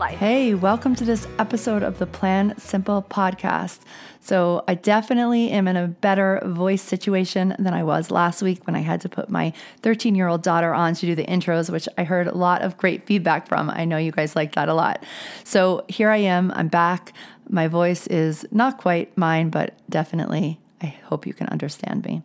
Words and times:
life. 0.00 0.18
Hey, 0.18 0.54
welcome 0.54 0.94
to 0.94 1.04
this 1.04 1.28
episode 1.38 1.82
of 1.82 1.98
the 1.98 2.06
Plan 2.06 2.54
Simple 2.56 3.02
podcast. 3.02 3.80
So, 4.22 4.64
I 4.66 4.72
definitely 4.72 5.50
am 5.50 5.68
in 5.68 5.76
a 5.76 5.88
better 5.88 6.40
voice 6.42 6.80
situation 6.80 7.54
than 7.58 7.74
I 7.74 7.84
was 7.84 8.10
last 8.10 8.40
week 8.40 8.66
when 8.66 8.74
I 8.74 8.78
had 8.78 9.02
to 9.02 9.10
put 9.10 9.28
my 9.28 9.52
13 9.82 10.14
year 10.14 10.26
old 10.26 10.42
daughter 10.42 10.72
on 10.72 10.94
to 10.94 11.04
do 11.04 11.14
the 11.14 11.26
intros, 11.26 11.68
which 11.68 11.86
I 11.98 12.04
heard 12.04 12.28
a 12.28 12.34
lot 12.34 12.62
of 12.62 12.78
great 12.78 13.04
feedback 13.04 13.46
from. 13.46 13.68
I 13.68 13.84
know 13.84 13.98
you 13.98 14.10
guys 14.10 14.34
like 14.34 14.54
that 14.54 14.70
a 14.70 14.74
lot. 14.74 15.04
So, 15.44 15.84
here 15.86 16.08
I 16.08 16.16
am. 16.16 16.50
I'm 16.52 16.68
back. 16.68 17.12
My 17.50 17.68
voice 17.68 18.06
is 18.06 18.46
not 18.50 18.78
quite 18.78 19.14
mine, 19.18 19.50
but 19.50 19.74
definitely, 19.90 20.60
I 20.80 20.96
hope 21.04 21.26
you 21.26 21.34
can 21.34 21.48
understand 21.48 22.06
me. 22.06 22.22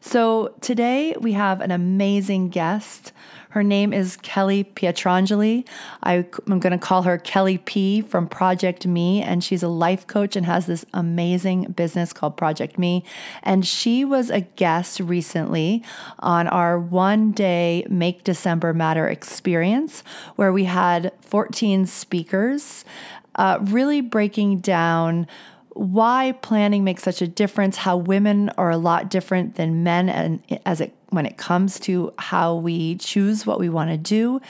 So, 0.00 0.56
today 0.60 1.14
we 1.20 1.34
have 1.34 1.60
an 1.60 1.70
amazing 1.70 2.48
guest. 2.48 3.12
Her 3.52 3.62
name 3.62 3.92
is 3.92 4.16
Kelly 4.16 4.64
Pietrangeli. 4.64 5.66
I, 6.02 6.24
am 6.48 6.58
going 6.58 6.72
to 6.72 6.78
call 6.78 7.02
her 7.02 7.18
Kelly 7.18 7.58
P 7.58 8.00
from 8.00 8.26
Project 8.26 8.86
Me, 8.86 9.20
and 9.20 9.44
she's 9.44 9.62
a 9.62 9.68
life 9.68 10.06
coach 10.06 10.36
and 10.36 10.46
has 10.46 10.64
this 10.64 10.86
amazing 10.94 11.72
business 11.72 12.14
called 12.14 12.38
Project 12.38 12.78
Me. 12.78 13.04
And 13.42 13.66
she 13.66 14.06
was 14.06 14.30
a 14.30 14.40
guest 14.40 15.00
recently 15.00 15.84
on 16.18 16.48
our 16.48 16.78
one 16.78 17.32
day 17.32 17.86
Make 17.90 18.24
December 18.24 18.72
Matter 18.72 19.06
experience, 19.06 20.02
where 20.36 20.50
we 20.50 20.64
had 20.64 21.12
14 21.20 21.84
speakers 21.84 22.86
uh, 23.34 23.58
really 23.60 24.00
breaking 24.00 24.60
down 24.60 25.26
why 25.74 26.32
planning 26.40 26.84
makes 26.84 27.02
such 27.02 27.20
a 27.20 27.26
difference, 27.26 27.76
how 27.76 27.98
women 27.98 28.48
are 28.56 28.70
a 28.70 28.78
lot 28.78 29.10
different 29.10 29.56
than 29.56 29.82
men 29.82 30.08
and 30.08 30.42
as 30.64 30.80
it 30.80 30.94
when 31.12 31.26
it 31.26 31.36
comes 31.36 31.78
to 31.80 32.12
how 32.18 32.54
we 32.54 32.96
choose 32.96 33.46
what 33.46 33.60
we 33.60 33.68
want 33.68 33.90
to 33.90 33.96
do, 33.96 34.40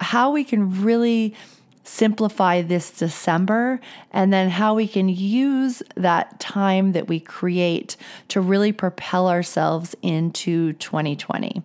how 0.00 0.30
we 0.30 0.44
can 0.44 0.82
really 0.82 1.34
simplify 1.86 2.60
this 2.62 2.90
December, 2.90 3.80
and 4.12 4.32
then 4.32 4.50
how 4.50 4.74
we 4.74 4.88
can 4.88 5.08
use 5.08 5.84
that 5.94 6.40
time 6.40 6.92
that 6.92 7.06
we 7.06 7.20
create 7.20 7.96
to 8.26 8.40
really 8.40 8.72
propel 8.72 9.28
ourselves 9.28 9.94
into 10.02 10.72
2020. 10.74 11.62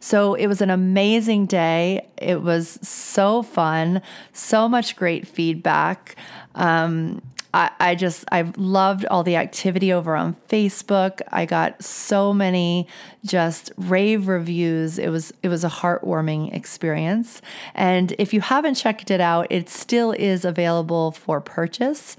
So 0.00 0.34
it 0.34 0.48
was 0.48 0.60
an 0.60 0.70
amazing 0.70 1.46
day. 1.46 2.08
It 2.18 2.42
was 2.42 2.80
so 2.82 3.42
fun, 3.44 4.02
so 4.32 4.68
much 4.68 4.96
great 4.96 5.28
feedback. 5.28 6.16
Um, 6.56 7.22
I, 7.54 7.70
I 7.78 7.94
just 7.94 8.24
I've 8.32 8.56
loved 8.56 9.04
all 9.06 9.22
the 9.22 9.36
activity 9.36 9.92
over 9.92 10.16
on 10.16 10.36
Facebook. 10.48 11.20
I 11.30 11.44
got 11.44 11.82
so 11.82 12.32
many 12.32 12.88
just 13.24 13.72
rave 13.76 14.28
reviews. 14.28 14.98
It 14.98 15.08
was 15.08 15.32
it 15.42 15.48
was 15.48 15.64
a 15.64 15.68
heartwarming 15.68 16.54
experience. 16.54 17.42
And 17.74 18.14
if 18.18 18.32
you 18.32 18.40
haven't 18.40 18.74
checked 18.74 19.10
it 19.10 19.20
out, 19.20 19.46
it 19.50 19.68
still 19.68 20.12
is 20.12 20.44
available 20.44 21.12
for 21.12 21.40
purchase. 21.40 22.16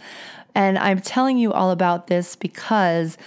And 0.56 0.78
I'm 0.78 1.02
telling 1.02 1.38
you 1.38 1.52
all 1.52 1.72
about 1.72 2.08
this 2.08 2.36
because 2.36 3.18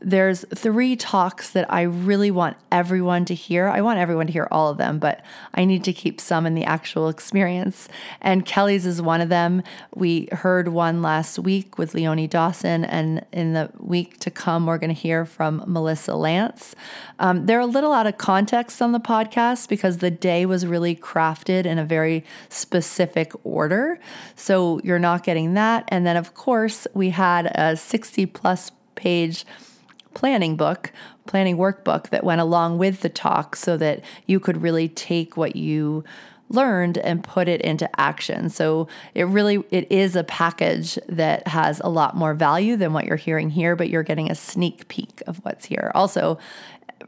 there's 0.00 0.44
three 0.54 0.96
talks 0.96 1.50
that 1.50 1.70
I 1.72 1.82
really 1.82 2.30
want 2.30 2.56
everyone 2.72 3.24
to 3.26 3.34
hear. 3.34 3.68
I 3.68 3.82
want 3.82 3.98
everyone 3.98 4.26
to 4.26 4.32
hear 4.32 4.48
all 4.50 4.70
of 4.70 4.78
them, 4.78 4.98
but 4.98 5.22
I 5.54 5.64
need 5.64 5.84
to 5.84 5.92
keep 5.92 6.20
some 6.20 6.46
in 6.46 6.54
the 6.54 6.64
actual 6.64 7.08
experience. 7.08 7.88
And 8.20 8.46
Kelly's 8.46 8.86
is 8.86 9.02
one 9.02 9.20
of 9.20 9.28
them. 9.28 9.62
We 9.94 10.28
heard 10.32 10.68
one 10.68 11.02
last 11.02 11.38
week 11.38 11.76
with 11.76 11.94
Leonie 11.94 12.26
Dawson, 12.26 12.84
and 12.84 13.26
in 13.32 13.52
the 13.52 13.70
week 13.78 14.18
to 14.20 14.30
come, 14.30 14.66
we're 14.66 14.78
going 14.78 14.94
to 14.94 15.00
hear 15.00 15.26
from 15.26 15.62
Melissa 15.66 16.14
Lanz. 16.14 16.74
Um, 17.18 17.46
they're 17.46 17.60
a 17.60 17.66
little 17.66 17.92
out 17.92 18.06
of 18.06 18.16
context 18.16 18.80
on 18.80 18.92
the 18.92 19.00
podcast 19.00 19.68
because 19.68 19.98
the 19.98 20.10
day 20.10 20.46
was 20.46 20.66
really 20.66 20.96
crafted 20.96 21.66
in 21.66 21.78
a 21.78 21.84
very 21.84 22.24
specific 22.48 23.32
order. 23.44 23.98
So 24.34 24.80
you're 24.82 24.98
not 24.98 25.24
getting 25.24 25.54
that. 25.54 25.84
And 25.88 26.06
then, 26.06 26.16
of 26.16 26.34
course, 26.34 26.86
we 26.94 27.10
had 27.10 27.52
a 27.54 27.76
60 27.76 28.26
plus 28.26 28.72
page 28.94 29.44
planning 30.14 30.56
book, 30.56 30.92
planning 31.26 31.56
workbook 31.56 32.10
that 32.10 32.24
went 32.24 32.40
along 32.40 32.78
with 32.78 33.00
the 33.00 33.08
talk 33.08 33.56
so 33.56 33.76
that 33.76 34.02
you 34.26 34.40
could 34.40 34.62
really 34.62 34.88
take 34.88 35.36
what 35.36 35.56
you 35.56 36.04
learned 36.50 36.98
and 36.98 37.22
put 37.22 37.48
it 37.48 37.60
into 37.60 37.88
action. 37.98 38.50
So 38.50 38.88
it 39.14 39.24
really 39.24 39.62
it 39.70 39.90
is 39.90 40.16
a 40.16 40.24
package 40.24 40.98
that 41.08 41.46
has 41.46 41.80
a 41.84 41.88
lot 41.88 42.16
more 42.16 42.34
value 42.34 42.76
than 42.76 42.92
what 42.92 43.06
you're 43.06 43.16
hearing 43.16 43.50
here, 43.50 43.76
but 43.76 43.88
you're 43.88 44.02
getting 44.02 44.30
a 44.30 44.34
sneak 44.34 44.88
peek 44.88 45.22
of 45.26 45.38
what's 45.44 45.64
here. 45.64 45.92
Also, 45.94 46.38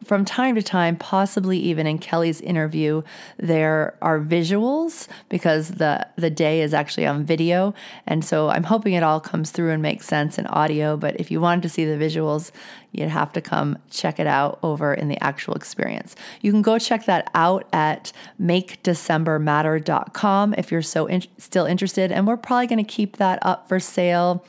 from 0.04 0.24
time 0.24 0.54
to 0.54 0.62
time, 0.62 0.96
possibly 0.96 1.58
even 1.58 1.86
in 1.86 1.98
Kelly's 1.98 2.40
interview, 2.40 3.02
there 3.36 3.98
are 4.02 4.20
visuals 4.20 5.08
because 5.28 5.72
the 5.72 6.06
the 6.16 6.30
day 6.30 6.62
is 6.62 6.72
actually 6.74 7.06
on 7.06 7.24
video, 7.24 7.74
and 8.06 8.24
so 8.24 8.48
I'm 8.48 8.64
hoping 8.64 8.94
it 8.94 9.02
all 9.02 9.20
comes 9.20 9.50
through 9.50 9.70
and 9.70 9.82
makes 9.82 10.06
sense 10.06 10.38
in 10.38 10.46
audio. 10.46 10.96
But 10.96 11.20
if 11.20 11.30
you 11.30 11.38
wanted 11.40 11.62
to 11.62 11.68
see 11.68 11.84
the 11.84 12.02
visuals, 12.02 12.52
you'd 12.90 13.08
have 13.08 13.32
to 13.32 13.40
come 13.40 13.78
check 13.90 14.20
it 14.20 14.26
out 14.26 14.58
over 14.62 14.94
in 14.94 15.08
the 15.08 15.22
actual 15.22 15.54
experience. 15.54 16.16
You 16.40 16.50
can 16.52 16.62
go 16.62 16.78
check 16.78 17.04
that 17.06 17.30
out 17.34 17.66
at 17.72 18.12
makedecembermatter.com 18.40 20.54
if 20.58 20.72
you're 20.72 20.82
so 20.82 21.06
in, 21.06 21.22
still 21.38 21.66
interested, 21.66 22.12
and 22.12 22.26
we're 22.26 22.36
probably 22.36 22.66
going 22.66 22.84
to 22.84 22.90
keep 22.90 23.16
that 23.18 23.38
up 23.42 23.68
for 23.68 23.80
sale 23.80 24.44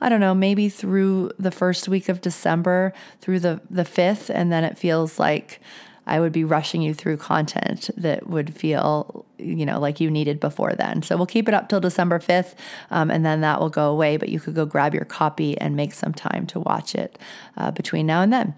I 0.00 0.08
don't 0.08 0.20
know, 0.20 0.34
maybe 0.34 0.68
through 0.68 1.32
the 1.38 1.50
first 1.50 1.88
week 1.88 2.08
of 2.08 2.20
December, 2.20 2.92
through 3.20 3.40
the, 3.40 3.60
the 3.68 3.84
5th, 3.84 4.30
and 4.30 4.50
then 4.50 4.64
it 4.64 4.78
feels 4.78 5.18
like 5.18 5.60
I 6.06 6.18
would 6.18 6.32
be 6.32 6.42
rushing 6.44 6.82
you 6.82 6.94
through 6.94 7.18
content 7.18 7.90
that 7.96 8.26
would 8.26 8.54
feel, 8.54 9.26
you 9.38 9.66
know, 9.66 9.78
like 9.78 10.00
you 10.00 10.10
needed 10.10 10.40
before 10.40 10.72
then. 10.72 11.02
So 11.02 11.16
we'll 11.16 11.26
keep 11.26 11.46
it 11.48 11.54
up 11.54 11.68
till 11.68 11.80
December 11.80 12.18
5th, 12.18 12.54
um, 12.90 13.10
and 13.10 13.24
then 13.24 13.42
that 13.42 13.60
will 13.60 13.70
go 13.70 13.90
away, 13.90 14.16
but 14.16 14.28
you 14.28 14.40
could 14.40 14.54
go 14.54 14.66
grab 14.66 14.94
your 14.94 15.04
copy 15.04 15.58
and 15.58 15.76
make 15.76 15.92
some 15.92 16.12
time 16.12 16.46
to 16.46 16.60
watch 16.60 16.94
it 16.94 17.18
uh, 17.56 17.70
between 17.70 18.06
now 18.06 18.22
and 18.22 18.32
then. 18.32 18.54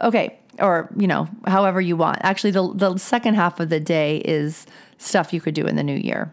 Okay, 0.00 0.38
or, 0.58 0.90
you 0.96 1.06
know, 1.06 1.28
however 1.46 1.80
you 1.80 1.96
want. 1.96 2.18
Actually, 2.20 2.50
the, 2.50 2.72
the 2.74 2.98
second 2.98 3.34
half 3.34 3.58
of 3.58 3.70
the 3.70 3.80
day 3.80 4.18
is 4.18 4.66
stuff 4.98 5.32
you 5.32 5.40
could 5.40 5.54
do 5.54 5.66
in 5.66 5.76
the 5.76 5.82
new 5.82 5.96
year. 5.96 6.32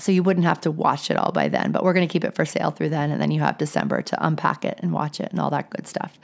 So 0.00 0.12
you 0.12 0.22
wouldn't 0.22 0.46
have 0.46 0.60
to 0.62 0.70
watch 0.70 1.10
it 1.10 1.16
all 1.16 1.32
by 1.32 1.48
then, 1.48 1.72
but 1.72 1.84
we're 1.84 1.92
going 1.92 2.06
to 2.06 2.12
keep 2.12 2.24
it 2.24 2.34
for 2.34 2.44
sale 2.44 2.70
through 2.70 2.90
then. 2.90 3.10
And 3.10 3.20
then 3.20 3.30
you 3.30 3.40
have 3.40 3.58
December 3.58 4.02
to 4.02 4.26
unpack 4.26 4.64
it 4.64 4.78
and 4.82 4.92
watch 4.92 5.20
it 5.20 5.30
and 5.30 5.40
all 5.40 5.50
that 5.50 5.70
good 5.70 5.86
stuff. 5.86 6.18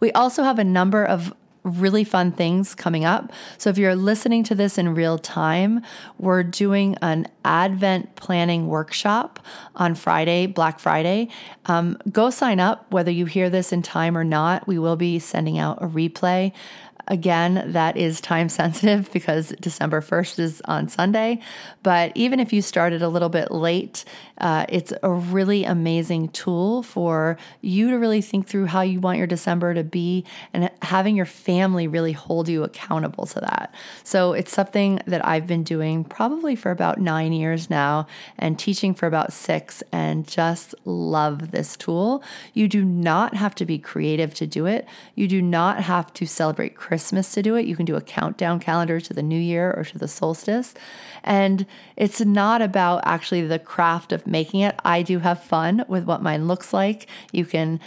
We 0.00 0.12
also 0.12 0.42
have 0.42 0.58
a 0.58 0.64
number 0.64 1.04
of 1.04 1.32
really 1.62 2.04
fun 2.04 2.32
things 2.32 2.74
coming 2.74 3.04
up. 3.04 3.32
So 3.58 3.68
if 3.70 3.78
you're 3.78 3.94
listening 3.94 4.44
to 4.44 4.54
this 4.54 4.78
in 4.78 4.94
real 4.94 5.18
time, 5.18 5.82
we're 6.18 6.42
doing 6.42 6.96
an 7.02 7.28
Advent 7.44 8.16
planning 8.16 8.68
workshop 8.68 9.40
on 9.76 9.94
Friday, 9.94 10.46
Black 10.46 10.80
Friday. 10.80 11.28
Um, 11.66 11.98
go 12.10 12.30
sign 12.30 12.60
up, 12.60 12.90
whether 12.90 13.10
you 13.10 13.26
hear 13.26 13.50
this 13.50 13.72
in 13.72 13.82
time 13.82 14.16
or 14.16 14.24
not. 14.24 14.66
We 14.66 14.78
will 14.78 14.96
be 14.96 15.18
sending 15.18 15.58
out 15.58 15.82
a 15.82 15.86
replay. 15.86 16.52
Again, 17.10 17.72
that 17.72 17.96
is 17.96 18.20
time 18.20 18.48
sensitive 18.48 19.10
because 19.12 19.52
December 19.60 20.00
1st 20.00 20.38
is 20.38 20.62
on 20.66 20.88
Sunday. 20.88 21.40
But 21.82 22.12
even 22.14 22.38
if 22.38 22.52
you 22.52 22.62
started 22.62 23.02
a 23.02 23.08
little 23.08 23.28
bit 23.28 23.50
late, 23.50 24.04
uh, 24.38 24.64
it's 24.68 24.92
a 25.02 25.10
really 25.10 25.64
amazing 25.64 26.28
tool 26.28 26.84
for 26.84 27.36
you 27.62 27.90
to 27.90 27.96
really 27.96 28.22
think 28.22 28.46
through 28.46 28.66
how 28.66 28.82
you 28.82 29.00
want 29.00 29.18
your 29.18 29.26
December 29.26 29.74
to 29.74 29.82
be 29.82 30.24
and 30.52 30.70
having 30.82 31.16
your 31.16 31.26
family 31.26 31.88
really 31.88 32.12
hold 32.12 32.48
you 32.48 32.62
accountable 32.62 33.26
to 33.26 33.40
that. 33.40 33.74
So 34.04 34.32
it's 34.32 34.52
something 34.52 35.00
that 35.06 35.26
I've 35.26 35.48
been 35.48 35.64
doing 35.64 36.04
probably 36.04 36.54
for 36.54 36.70
about 36.70 37.00
nine 37.00 37.32
years 37.32 37.68
now 37.68 38.06
and 38.38 38.56
teaching 38.56 38.94
for 38.94 39.08
about 39.08 39.32
six 39.32 39.82
and 39.90 40.28
just 40.28 40.76
love 40.84 41.50
this 41.50 41.76
tool. 41.76 42.22
You 42.54 42.68
do 42.68 42.84
not 42.84 43.34
have 43.34 43.56
to 43.56 43.66
be 43.66 43.80
creative 43.80 44.32
to 44.34 44.46
do 44.46 44.66
it, 44.66 44.86
you 45.16 45.26
do 45.26 45.42
not 45.42 45.82
have 45.82 46.14
to 46.14 46.24
celebrate 46.24 46.76
Christmas 46.76 46.99
Christmas 47.00 47.32
to 47.32 47.42
do 47.42 47.54
it. 47.54 47.64
You 47.64 47.76
can 47.76 47.86
do 47.86 47.96
a 47.96 48.02
countdown 48.02 48.60
calendar 48.60 49.00
to 49.00 49.14
the 49.14 49.22
new 49.22 49.40
year 49.40 49.72
or 49.74 49.84
to 49.84 49.96
the 49.96 50.06
solstice. 50.06 50.74
And 51.24 51.64
it's 51.96 52.20
not 52.20 52.60
about 52.60 53.00
actually 53.06 53.40
the 53.46 53.58
craft 53.58 54.12
of 54.12 54.26
making 54.26 54.60
it. 54.60 54.78
I 54.84 55.00
do 55.00 55.20
have 55.20 55.42
fun 55.42 55.82
with 55.88 56.04
what 56.04 56.22
mine 56.22 56.46
looks 56.46 56.74
like. 56.74 57.06
You 57.32 57.46
can 57.46 57.80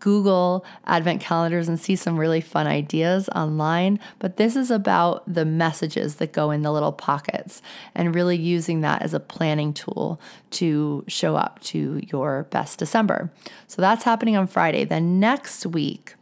Google 0.00 0.64
advent 0.84 1.20
calendars 1.20 1.68
and 1.68 1.78
see 1.78 1.94
some 1.94 2.18
really 2.18 2.40
fun 2.40 2.66
ideas 2.66 3.28
online. 3.36 4.00
But 4.18 4.36
this 4.36 4.56
is 4.56 4.72
about 4.72 5.32
the 5.32 5.44
messages 5.44 6.16
that 6.16 6.32
go 6.32 6.50
in 6.50 6.62
the 6.62 6.72
little 6.72 6.90
pockets 6.90 7.62
and 7.94 8.16
really 8.16 8.36
using 8.36 8.80
that 8.80 9.00
as 9.00 9.14
a 9.14 9.20
planning 9.20 9.72
tool 9.72 10.20
to 10.52 11.04
show 11.06 11.36
up 11.36 11.60
to 11.60 12.00
your 12.02 12.48
best 12.50 12.80
December. 12.80 13.30
So 13.68 13.80
that's 13.80 14.02
happening 14.02 14.36
on 14.36 14.48
Friday. 14.48 14.82
Then 14.82 15.20
next 15.20 15.64
week, 15.66 16.14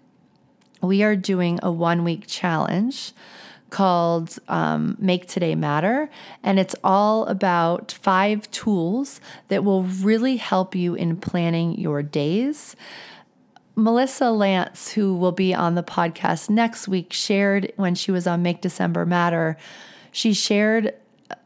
we 0.84 1.02
are 1.02 1.16
doing 1.16 1.58
a 1.62 1.70
one 1.70 2.04
week 2.04 2.24
challenge 2.26 3.12
called 3.70 4.38
um, 4.46 4.96
Make 5.00 5.26
Today 5.26 5.56
Matter. 5.56 6.08
And 6.42 6.60
it's 6.60 6.76
all 6.84 7.26
about 7.26 7.90
five 7.90 8.48
tools 8.52 9.20
that 9.48 9.64
will 9.64 9.82
really 9.82 10.36
help 10.36 10.76
you 10.76 10.94
in 10.94 11.16
planning 11.16 11.78
your 11.78 12.02
days. 12.02 12.76
Melissa 13.74 14.30
Lanz, 14.30 14.92
who 14.92 15.16
will 15.16 15.32
be 15.32 15.52
on 15.52 15.74
the 15.74 15.82
podcast 15.82 16.48
next 16.48 16.86
week, 16.86 17.12
shared 17.12 17.72
when 17.74 17.96
she 17.96 18.12
was 18.12 18.28
on 18.28 18.42
Make 18.42 18.60
December 18.60 19.04
Matter, 19.04 19.56
she 20.12 20.32
shared 20.32 20.94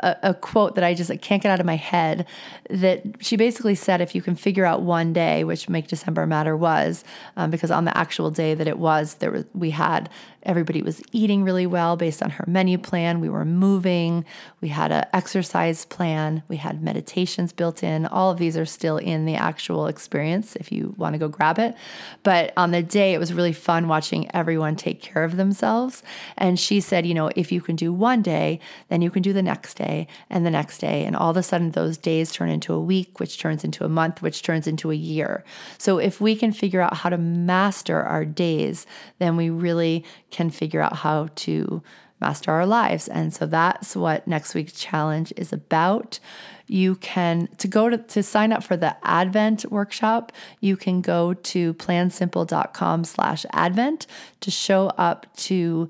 a, 0.00 0.16
a, 0.22 0.34
quote 0.34 0.74
that 0.74 0.84
I 0.84 0.94
just 0.94 1.10
I 1.10 1.16
can't 1.16 1.42
get 1.42 1.50
out 1.50 1.60
of 1.60 1.66
my 1.66 1.76
head 1.76 2.26
that 2.70 3.02
she 3.20 3.36
basically 3.36 3.74
said 3.74 4.00
if 4.00 4.14
you 4.14 4.22
can 4.22 4.34
figure 4.34 4.64
out 4.64 4.82
one 4.82 5.12
day, 5.12 5.44
which 5.44 5.68
Make 5.68 5.88
December 5.88 6.26
Matter 6.26 6.56
was, 6.56 7.04
um, 7.36 7.50
because 7.50 7.70
on 7.70 7.84
the 7.84 7.96
actual 7.96 8.30
day 8.30 8.54
that 8.54 8.68
it 8.68 8.78
was, 8.78 9.14
there 9.14 9.30
was 9.30 9.44
we 9.54 9.70
had 9.70 10.08
Everybody 10.44 10.82
was 10.82 11.02
eating 11.10 11.42
really 11.42 11.66
well 11.66 11.96
based 11.96 12.22
on 12.22 12.30
her 12.30 12.44
menu 12.46 12.78
plan. 12.78 13.20
We 13.20 13.28
were 13.28 13.44
moving. 13.44 14.24
We 14.60 14.68
had 14.68 14.92
an 14.92 15.04
exercise 15.12 15.84
plan. 15.84 16.44
We 16.46 16.56
had 16.56 16.82
meditations 16.82 17.52
built 17.52 17.82
in. 17.82 18.06
All 18.06 18.30
of 18.30 18.38
these 18.38 18.56
are 18.56 18.64
still 18.64 18.98
in 18.98 19.26
the 19.26 19.34
actual 19.34 19.88
experience 19.88 20.54
if 20.56 20.70
you 20.70 20.94
want 20.96 21.14
to 21.14 21.18
go 21.18 21.28
grab 21.28 21.58
it. 21.58 21.76
But 22.22 22.52
on 22.56 22.70
the 22.70 22.82
day, 22.82 23.14
it 23.14 23.18
was 23.18 23.34
really 23.34 23.52
fun 23.52 23.88
watching 23.88 24.34
everyone 24.34 24.76
take 24.76 25.02
care 25.02 25.24
of 25.24 25.36
themselves. 25.36 26.04
And 26.36 26.58
she 26.58 26.80
said, 26.80 27.04
you 27.04 27.14
know, 27.14 27.30
if 27.34 27.50
you 27.50 27.60
can 27.60 27.74
do 27.74 27.92
one 27.92 28.22
day, 28.22 28.60
then 28.88 29.02
you 29.02 29.10
can 29.10 29.22
do 29.22 29.32
the 29.32 29.42
next 29.42 29.77
day 29.78 30.06
and 30.28 30.44
the 30.44 30.50
next 30.50 30.78
day. 30.78 31.04
And 31.04 31.16
all 31.16 31.30
of 31.30 31.36
a 31.38 31.42
sudden, 31.42 31.70
those 31.70 31.96
days 31.96 32.30
turn 32.32 32.50
into 32.50 32.74
a 32.74 32.80
week, 32.80 33.18
which 33.18 33.38
turns 33.38 33.64
into 33.64 33.84
a 33.84 33.88
month, 33.88 34.20
which 34.20 34.42
turns 34.42 34.66
into 34.66 34.90
a 34.90 34.94
year. 34.94 35.44
So 35.78 35.98
if 35.98 36.20
we 36.20 36.36
can 36.36 36.52
figure 36.52 36.82
out 36.82 36.98
how 36.98 37.08
to 37.08 37.16
master 37.16 38.02
our 38.02 38.26
days, 38.26 38.84
then 39.18 39.36
we 39.36 39.48
really 39.48 40.04
can 40.30 40.50
figure 40.50 40.82
out 40.82 40.96
how 40.96 41.28
to 41.36 41.82
master 42.20 42.50
our 42.50 42.66
lives. 42.66 43.08
And 43.08 43.32
so 43.32 43.46
that's 43.46 43.94
what 43.94 44.26
next 44.26 44.54
week's 44.54 44.72
challenge 44.72 45.32
is 45.36 45.52
about. 45.52 46.18
You 46.66 46.96
can 46.96 47.48
to 47.58 47.68
go 47.68 47.88
to 47.88 47.96
to 47.96 48.22
sign 48.22 48.52
up 48.52 48.62
for 48.62 48.76
the 48.76 48.96
Advent 49.06 49.70
workshop, 49.70 50.32
you 50.60 50.76
can 50.76 51.00
go 51.00 51.32
to 51.34 51.74
plansimple.com 51.74 53.04
slash 53.04 53.46
advent 53.52 54.06
to 54.40 54.50
show 54.50 54.88
up 54.98 55.26
to 55.36 55.88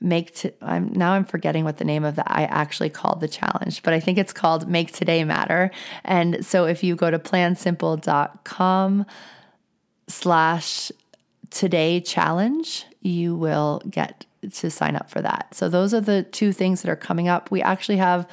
make 0.00 0.34
to 0.36 0.52
I'm 0.62 0.92
now 0.92 1.12
I'm 1.12 1.24
forgetting 1.24 1.64
what 1.64 1.78
the 1.78 1.84
name 1.84 2.04
of 2.04 2.16
the 2.16 2.32
I 2.32 2.42
actually 2.42 2.90
called 2.90 3.20
the 3.20 3.28
challenge, 3.28 3.82
but 3.82 3.92
I 3.92 4.00
think 4.00 4.18
it's 4.18 4.32
called 4.32 4.68
Make 4.68 4.92
Today 4.92 5.24
Matter. 5.24 5.70
And 6.04 6.44
so 6.44 6.66
if 6.66 6.84
you 6.84 6.94
go 6.94 7.10
to 7.10 7.18
plansimple.com 7.18 9.06
slash 10.06 10.92
today 11.50 12.00
challenge, 12.00 12.86
you 13.00 13.34
will 13.34 13.82
get 13.88 14.24
to 14.52 14.70
sign 14.70 14.96
up 14.96 15.10
for 15.10 15.20
that. 15.20 15.48
So, 15.52 15.68
those 15.68 15.92
are 15.92 16.00
the 16.00 16.22
two 16.22 16.52
things 16.52 16.82
that 16.82 16.90
are 16.90 16.96
coming 16.96 17.28
up. 17.28 17.50
We 17.50 17.62
actually 17.62 17.98
have 17.98 18.28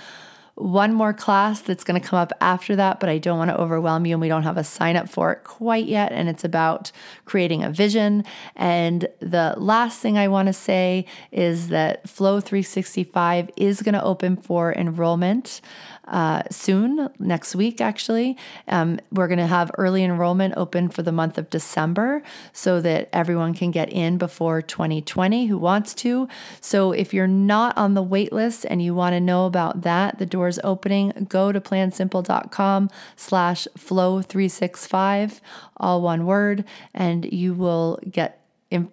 one 0.55 0.93
more 0.93 1.13
class 1.13 1.59
that's 1.59 1.83
going 1.83 2.01
to 2.01 2.07
come 2.07 2.17
up 2.17 2.31
after 2.39 2.77
that, 2.77 3.01
but 3.01 3.09
I 3.09 3.17
don't 3.17 3.37
want 3.37 3.51
to 3.51 3.59
overwhelm 3.59 4.05
you 4.05 4.13
and 4.13 4.21
we 4.21 4.29
don't 4.29 4.43
have 4.43 4.57
a 4.57 4.63
sign 4.63 4.95
up 4.95 5.09
for 5.09 5.33
it 5.33 5.43
quite 5.43 5.85
yet. 5.85 6.13
And 6.13 6.29
it's 6.29 6.45
about 6.45 6.93
creating 7.25 7.61
a 7.61 7.69
vision. 7.69 8.23
And 8.55 9.07
the 9.19 9.53
last 9.57 9.99
thing 9.99 10.17
I 10.17 10.29
want 10.29 10.47
to 10.47 10.53
say 10.53 11.05
is 11.31 11.67
that 11.69 12.07
Flow 12.07 12.39
365 12.39 13.49
is 13.57 13.81
going 13.81 13.93
to 13.93 14.03
open 14.03 14.37
for 14.37 14.73
enrollment 14.73 15.59
uh, 16.07 16.43
soon, 16.51 17.09
next 17.19 17.55
week, 17.55 17.81
actually. 17.81 18.37
Um, 18.67 18.99
we're 19.11 19.27
going 19.27 19.39
to 19.39 19.47
have 19.47 19.71
early 19.77 20.03
enrollment 20.03 20.53
open 20.57 20.89
for 20.89 21.01
the 21.01 21.11
month 21.11 21.37
of 21.37 21.49
December 21.49 22.23
so 22.53 22.81
that 22.81 23.09
everyone 23.11 23.53
can 23.53 23.71
get 23.71 23.91
in 23.91 24.17
before 24.17 24.61
2020 24.61 25.47
who 25.47 25.57
wants 25.57 25.93
to. 25.95 26.27
So 26.61 26.91
if 26.91 27.13
you're 27.13 27.27
not 27.27 27.77
on 27.77 27.93
the 27.93 28.03
wait 28.03 28.31
list 28.31 28.65
and 28.69 28.81
you 28.81 28.93
want 28.93 29.13
to 29.13 29.19
know 29.19 29.45
about 29.45 29.81
that, 29.81 30.19
the 30.19 30.25
door's 30.25 30.59
opening, 30.63 31.27
go 31.27 31.51
to 31.51 31.59
plansimple.com 31.59 32.89
slash 33.15 33.67
flow365, 33.77 35.39
all 35.77 36.01
one 36.01 36.25
word, 36.25 36.65
and 36.93 37.31
you 37.31 37.53
will 37.53 37.99
get 38.09 38.44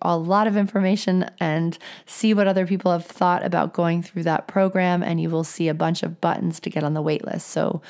a 0.03 0.17
lot 0.17 0.47
of 0.47 0.57
information 0.57 1.29
and 1.41 1.79
see 2.07 2.35
what 2.35 2.47
other 2.47 2.67
people 2.67 2.93
have 2.93 3.07
thought 3.07 3.45
about 3.45 3.73
going 3.73 4.03
through 4.03 4.23
that 4.25 4.47
program. 4.47 5.03
And 5.03 5.21
you 5.21 5.31
will 5.31 5.45
see 5.45 5.69
a 5.69 5.75
bunch 5.75 6.03
of 6.03 6.21
buttons 6.21 6.61
to 6.61 6.71
get 6.71 6.85
on 6.85 6.95
the 6.95 7.03
wait 7.03 7.25
list. 7.25 7.49
So 7.49 7.83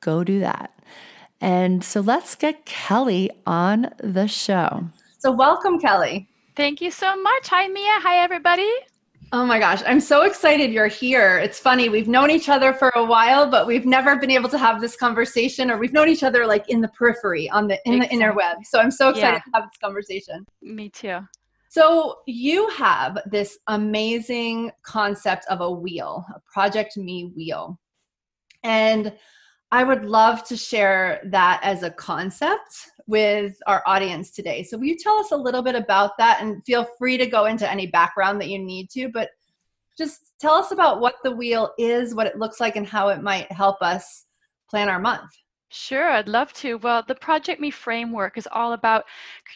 go 0.00 0.24
do 0.24 0.40
that. 0.40 0.70
And 1.40 1.84
so 1.84 2.00
let's 2.00 2.34
get 2.34 2.64
Kelly 2.64 3.30
on 3.46 3.90
the 3.98 4.26
show. 4.26 4.84
So, 5.18 5.32
welcome, 5.32 5.78
Kelly. 5.78 6.28
Thank 6.56 6.80
you 6.80 6.90
so 6.90 7.16
much. 7.20 7.48
Hi, 7.48 7.66
Mia. 7.68 8.00
Hi, 8.00 8.22
everybody. 8.22 8.70
Oh 9.34 9.44
my 9.44 9.58
gosh, 9.58 9.82
I'm 9.84 9.98
so 9.98 10.22
excited 10.22 10.70
you're 10.70 10.86
here. 10.86 11.38
It's 11.38 11.58
funny, 11.58 11.88
we've 11.88 12.06
known 12.06 12.30
each 12.30 12.48
other 12.48 12.72
for 12.72 12.92
a 12.94 13.04
while, 13.04 13.50
but 13.50 13.66
we've 13.66 13.84
never 13.84 14.14
been 14.14 14.30
able 14.30 14.48
to 14.50 14.58
have 14.58 14.80
this 14.80 14.94
conversation 14.94 15.72
or 15.72 15.76
we've 15.76 15.92
known 15.92 16.08
each 16.08 16.22
other 16.22 16.46
like 16.46 16.68
in 16.68 16.80
the 16.80 16.86
periphery 16.86 17.50
on 17.50 17.66
the 17.66 17.80
in 17.84 17.94
exactly. 17.94 18.16
the 18.16 18.24
interweb. 18.24 18.54
So 18.62 18.78
I'm 18.78 18.92
so 18.92 19.08
excited 19.08 19.32
yeah. 19.32 19.38
to 19.40 19.50
have 19.54 19.64
this 19.64 19.78
conversation. 19.82 20.46
Me 20.62 20.88
too. 20.88 21.18
So 21.68 22.18
you 22.28 22.68
have 22.68 23.18
this 23.26 23.58
amazing 23.66 24.70
concept 24.84 25.46
of 25.50 25.62
a 25.62 25.68
wheel, 25.68 26.24
a 26.32 26.40
project 26.52 26.96
me 26.96 27.32
wheel. 27.34 27.80
And 28.62 29.14
I 29.72 29.82
would 29.82 30.04
love 30.04 30.44
to 30.44 30.56
share 30.56 31.22
that 31.32 31.58
as 31.64 31.82
a 31.82 31.90
concept 31.90 32.88
with 33.06 33.56
our 33.66 33.82
audience 33.86 34.30
today. 34.30 34.62
So, 34.62 34.78
will 34.78 34.86
you 34.86 34.96
tell 34.96 35.18
us 35.18 35.32
a 35.32 35.36
little 35.36 35.62
bit 35.62 35.74
about 35.74 36.12
that 36.18 36.42
and 36.42 36.64
feel 36.64 36.86
free 36.98 37.16
to 37.18 37.26
go 37.26 37.46
into 37.46 37.70
any 37.70 37.86
background 37.86 38.40
that 38.40 38.48
you 38.48 38.58
need 38.58 38.90
to, 38.90 39.08
but 39.08 39.30
just 39.96 40.32
tell 40.40 40.54
us 40.54 40.72
about 40.72 41.00
what 41.00 41.16
the 41.22 41.30
wheel 41.30 41.72
is, 41.78 42.14
what 42.14 42.26
it 42.26 42.38
looks 42.38 42.60
like, 42.60 42.76
and 42.76 42.86
how 42.86 43.08
it 43.08 43.22
might 43.22 43.50
help 43.52 43.80
us 43.80 44.26
plan 44.68 44.88
our 44.88 44.98
month. 44.98 45.30
Sure, 45.70 46.08
I'd 46.10 46.28
love 46.28 46.52
to. 46.54 46.78
Well, 46.78 47.02
the 47.06 47.16
Project 47.16 47.60
Me 47.60 47.70
framework 47.70 48.38
is 48.38 48.48
all 48.52 48.74
about 48.74 49.04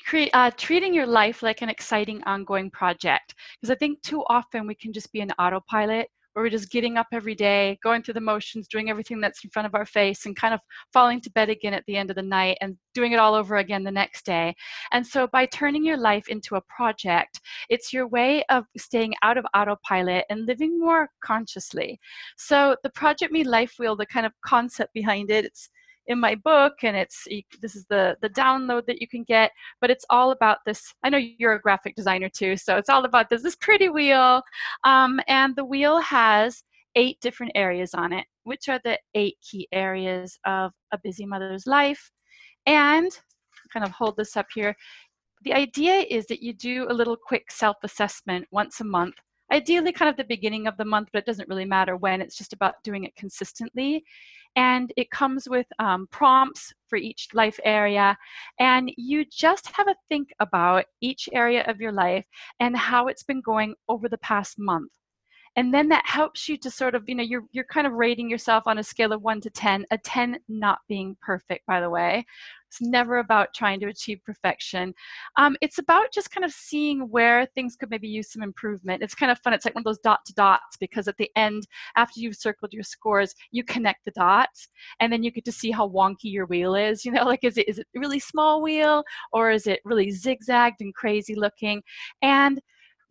cre- 0.04 0.32
uh, 0.34 0.50
treating 0.56 0.92
your 0.92 1.06
life 1.06 1.42
like 1.42 1.62
an 1.62 1.68
exciting 1.68 2.22
ongoing 2.24 2.70
project. 2.70 3.34
Because 3.60 3.70
I 3.70 3.76
think 3.76 4.02
too 4.02 4.24
often 4.28 4.66
we 4.66 4.74
can 4.74 4.92
just 4.92 5.12
be 5.12 5.20
an 5.20 5.30
autopilot 5.38 6.08
where 6.38 6.44
we're 6.44 6.50
just 6.50 6.70
getting 6.70 6.96
up 6.96 7.08
every 7.12 7.34
day, 7.34 7.76
going 7.82 8.00
through 8.00 8.14
the 8.14 8.20
motions, 8.20 8.68
doing 8.68 8.90
everything 8.90 9.20
that's 9.20 9.42
in 9.42 9.50
front 9.50 9.66
of 9.66 9.74
our 9.74 9.84
face, 9.84 10.24
and 10.24 10.36
kind 10.36 10.54
of 10.54 10.60
falling 10.92 11.20
to 11.20 11.30
bed 11.32 11.48
again 11.50 11.74
at 11.74 11.82
the 11.88 11.96
end 11.96 12.10
of 12.10 12.16
the 12.16 12.22
night 12.22 12.56
and 12.60 12.76
doing 12.94 13.10
it 13.10 13.18
all 13.18 13.34
over 13.34 13.56
again 13.56 13.82
the 13.82 13.90
next 13.90 14.24
day. 14.24 14.54
And 14.92 15.04
so, 15.04 15.26
by 15.26 15.46
turning 15.46 15.84
your 15.84 15.96
life 15.96 16.28
into 16.28 16.54
a 16.54 16.60
project, 16.68 17.40
it's 17.70 17.92
your 17.92 18.06
way 18.06 18.44
of 18.50 18.66
staying 18.76 19.14
out 19.24 19.36
of 19.36 19.46
autopilot 19.52 20.26
and 20.30 20.46
living 20.46 20.78
more 20.78 21.08
consciously. 21.24 21.98
So, 22.36 22.76
the 22.84 22.90
Project 22.90 23.32
Me 23.32 23.42
Life 23.42 23.74
Wheel, 23.80 23.96
the 23.96 24.06
kind 24.06 24.24
of 24.24 24.32
concept 24.46 24.94
behind 24.94 25.32
it, 25.32 25.44
it's 25.44 25.70
in 26.08 26.18
my 26.18 26.34
book 26.34 26.72
and 26.82 26.96
it's 26.96 27.26
this 27.62 27.76
is 27.76 27.84
the 27.88 28.16
the 28.22 28.30
download 28.30 28.84
that 28.86 29.00
you 29.00 29.06
can 29.06 29.22
get 29.24 29.52
but 29.80 29.90
it's 29.90 30.04
all 30.10 30.30
about 30.30 30.58
this 30.66 30.92
i 31.04 31.08
know 31.08 31.18
you're 31.18 31.52
a 31.52 31.60
graphic 31.60 31.94
designer 31.94 32.28
too 32.28 32.56
so 32.56 32.76
it's 32.76 32.88
all 32.88 33.04
about 33.04 33.28
this 33.28 33.42
this 33.42 33.56
pretty 33.56 33.88
wheel 33.88 34.42
um, 34.84 35.20
and 35.28 35.54
the 35.54 35.64
wheel 35.64 36.00
has 36.00 36.64
eight 36.96 37.20
different 37.20 37.52
areas 37.54 37.92
on 37.94 38.12
it 38.12 38.24
which 38.44 38.68
are 38.68 38.80
the 38.84 38.98
eight 39.14 39.36
key 39.48 39.68
areas 39.72 40.38
of 40.46 40.72
a 40.92 40.98
busy 41.04 41.26
mother's 41.26 41.66
life 41.66 42.10
and 42.66 43.10
kind 43.72 43.84
of 43.84 43.92
hold 43.92 44.16
this 44.16 44.36
up 44.36 44.46
here 44.54 44.74
the 45.42 45.52
idea 45.52 46.04
is 46.10 46.26
that 46.26 46.42
you 46.42 46.52
do 46.52 46.86
a 46.88 46.92
little 46.92 47.16
quick 47.16 47.50
self-assessment 47.50 48.46
once 48.50 48.80
a 48.80 48.84
month 48.84 49.14
ideally 49.52 49.92
kind 49.92 50.08
of 50.08 50.16
the 50.16 50.24
beginning 50.24 50.66
of 50.66 50.76
the 50.76 50.84
month 50.84 51.08
but 51.12 51.20
it 51.20 51.26
doesn't 51.26 51.48
really 51.48 51.64
matter 51.64 51.96
when 51.96 52.20
it's 52.20 52.36
just 52.36 52.52
about 52.52 52.82
doing 52.82 53.04
it 53.04 53.16
consistently. 53.16 54.04
And 54.56 54.92
it 54.96 55.10
comes 55.10 55.48
with 55.48 55.66
um, 55.78 56.08
prompts 56.10 56.72
for 56.88 56.96
each 56.96 57.28
life 57.34 57.60
area 57.64 58.16
and 58.58 58.90
you 58.96 59.24
just 59.30 59.70
have 59.76 59.88
a 59.88 59.94
think 60.08 60.30
about 60.40 60.84
each 61.00 61.28
area 61.32 61.64
of 61.66 61.80
your 61.80 61.92
life 61.92 62.24
and 62.58 62.76
how 62.76 63.06
it's 63.06 63.22
been 63.22 63.40
going 63.40 63.74
over 63.88 64.08
the 64.08 64.18
past 64.18 64.58
month 64.58 64.90
and 65.58 65.74
then 65.74 65.88
that 65.88 66.06
helps 66.06 66.48
you 66.48 66.56
to 66.56 66.70
sort 66.70 66.94
of 66.94 67.02
you 67.08 67.16
know 67.16 67.22
you're 67.22 67.44
you're 67.50 67.64
kind 67.64 67.86
of 67.86 67.92
rating 67.94 68.30
yourself 68.30 68.62
on 68.66 68.78
a 68.78 68.82
scale 68.82 69.12
of 69.12 69.22
1 69.22 69.40
to 69.40 69.50
10 69.50 69.84
a 69.90 69.98
10 69.98 70.38
not 70.48 70.78
being 70.88 71.16
perfect 71.20 71.66
by 71.66 71.80
the 71.80 71.90
way 71.90 72.24
it's 72.68 72.80
never 72.80 73.18
about 73.18 73.54
trying 73.54 73.80
to 73.80 73.86
achieve 73.86 74.20
perfection. 74.26 74.92
Um, 75.38 75.56
it's 75.62 75.78
about 75.78 76.12
just 76.12 76.30
kind 76.30 76.44
of 76.44 76.52
seeing 76.52 77.00
where 77.08 77.46
things 77.54 77.76
could 77.76 77.88
maybe 77.88 78.08
use 78.08 78.30
some 78.30 78.42
improvement. 78.42 79.02
It's 79.02 79.14
kind 79.14 79.32
of 79.32 79.38
fun. 79.38 79.54
It's 79.54 79.64
like 79.64 79.74
one 79.74 79.80
of 79.80 79.86
those 79.86 80.00
dot 80.00 80.20
to 80.26 80.34
dots 80.34 80.76
because 80.78 81.08
at 81.08 81.16
the 81.16 81.30
end, 81.34 81.66
after 81.96 82.20
you've 82.20 82.36
circled 82.36 82.74
your 82.74 82.82
scores, 82.82 83.34
you 83.52 83.64
connect 83.64 84.04
the 84.04 84.10
dots 84.10 84.68
and 85.00 85.10
then 85.10 85.22
you 85.22 85.30
get 85.30 85.46
to 85.46 85.52
see 85.52 85.70
how 85.70 85.88
wonky 85.88 86.24
your 86.24 86.44
wheel 86.44 86.74
is. 86.74 87.06
You 87.06 87.12
know, 87.12 87.24
like 87.32 87.42
is 87.42 87.56
it 87.56 87.66
is 87.70 87.78
it 87.78 87.86
really 87.94 88.20
small 88.20 88.60
wheel 88.60 89.02
or 89.32 89.50
is 89.50 89.66
it 89.66 89.80
really 89.86 90.10
zigzagged 90.10 90.82
and 90.82 90.94
crazy 90.94 91.34
looking? 91.34 91.82
And 92.20 92.60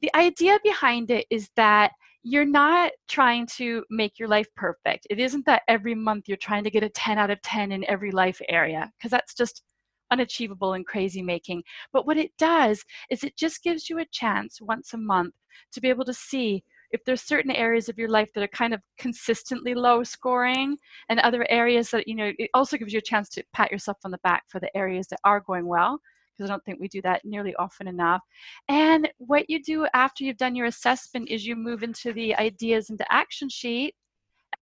the 0.01 0.16
idea 0.16 0.60
behind 0.63 1.10
it 1.10 1.25
is 1.32 1.50
that 1.56 1.94
you're 2.24 2.46
not 2.46 2.92
trying 3.08 3.46
to 3.46 3.84
make 3.90 4.20
your 4.20 4.28
life 4.28 4.48
perfect. 4.56 5.08
It 5.10 5.20
isn't 5.20 5.46
that 5.46 5.64
every 5.68 5.96
month 5.96 6.28
you're 6.28 6.38
trying 6.38 6.64
to 6.64 6.72
get 6.72 6.84
a 6.84 6.90
10 6.90 7.18
out 7.18 7.30
of 7.30 7.42
10 7.42 7.72
in 7.72 7.86
every 7.90 8.12
life 8.12 8.42
area, 8.50 8.92
because 8.98 9.12
that's 9.12 9.34
just 9.34 9.64
unachievable 10.12 10.74
and 10.74 10.86
crazy 10.86 11.22
making. 11.22 11.64
But 11.94 12.06
what 12.06 12.18
it 12.18 12.32
does 12.38 12.84
is 13.10 13.24
it 13.24 13.38
just 13.38 13.64
gives 13.64 13.90
you 13.90 14.00
a 14.00 14.06
chance 14.12 14.60
once 14.62 14.94
a 14.94 14.98
month 14.98 15.34
to 15.72 15.82
be 15.82 15.90
able 15.90 16.06
to 16.06 16.14
see 16.14 16.64
if 16.92 17.04
there's 17.04 17.22
certain 17.22 17.52
areas 17.52 17.90
of 17.90 17.98
your 17.98 18.10
life 18.10 18.32
that 18.34 18.44
are 18.44 18.50
kind 18.50 18.74
of 18.74 18.82
consistently 18.98 19.74
low 19.74 20.04
scoring 20.04 20.78
and 21.10 21.20
other 21.20 21.46
areas 21.50 21.92
that 21.92 22.08
you 22.08 22.16
know 22.16 22.32
it 22.38 22.50
also 22.54 22.78
gives 22.78 22.94
you 22.94 23.00
a 23.00 23.02
chance 23.02 23.28
to 23.30 23.44
pat 23.54 23.72
yourself 23.72 23.98
on 24.06 24.12
the 24.12 24.18
back 24.20 24.44
for 24.48 24.60
the 24.60 24.76
areas 24.78 25.08
that 25.08 25.20
are 25.26 25.42
going 25.42 25.68
well 25.68 26.00
because 26.38 26.50
I 26.50 26.53
don't 26.53 26.63
think 26.65 26.79
we 26.79 26.88
do 26.88 27.01
that 27.03 27.25
nearly 27.25 27.56
often 27.56 27.88
enough. 27.88 28.22
And 28.70 29.10
what 29.17 29.50
you 29.50 29.62
do 29.63 29.88
after 29.94 30.24
you've 30.24 30.38
done 30.38 30.56
your 30.56 30.67
assessment 30.67 31.29
is 31.29 31.46
you 31.46 31.56
move 31.56 31.84
into 31.84 32.13
the 32.13 32.36
ideas 32.36 32.89
into 32.89 33.12
action 33.12 33.50
sheet. 33.50 33.96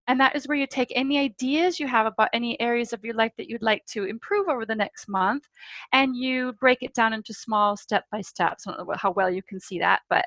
And 0.08 0.20
that 0.20 0.36
is 0.36 0.48
where 0.48 0.58
you 0.58 0.68
take 0.68 0.92
any 0.96 1.18
ideas 1.18 1.80
you 1.80 1.88
have 1.88 2.06
about 2.06 2.30
any 2.34 2.60
areas 2.62 2.94
of 2.94 3.04
your 3.04 3.16
life 3.16 3.32
that 3.38 3.50
you'd 3.50 3.64
like 3.64 3.86
to 3.88 4.04
improve 4.04 4.48
over 4.48 4.66
the 4.66 4.76
next 4.76 5.08
month, 5.08 5.44
and 5.94 6.16
you 6.16 6.54
break 6.60 6.80
it 6.82 6.94
down 6.94 7.14
into 7.14 7.34
small 7.34 7.76
step 7.76 8.06
by 8.12 8.22
steps. 8.22 8.68
I 8.68 8.72
don't 8.72 8.88
know 8.88 8.96
how 8.96 9.12
well 9.12 9.32
you 9.32 9.42
can 9.42 9.60
see 9.60 9.80
that, 9.80 10.02
but 10.10 10.26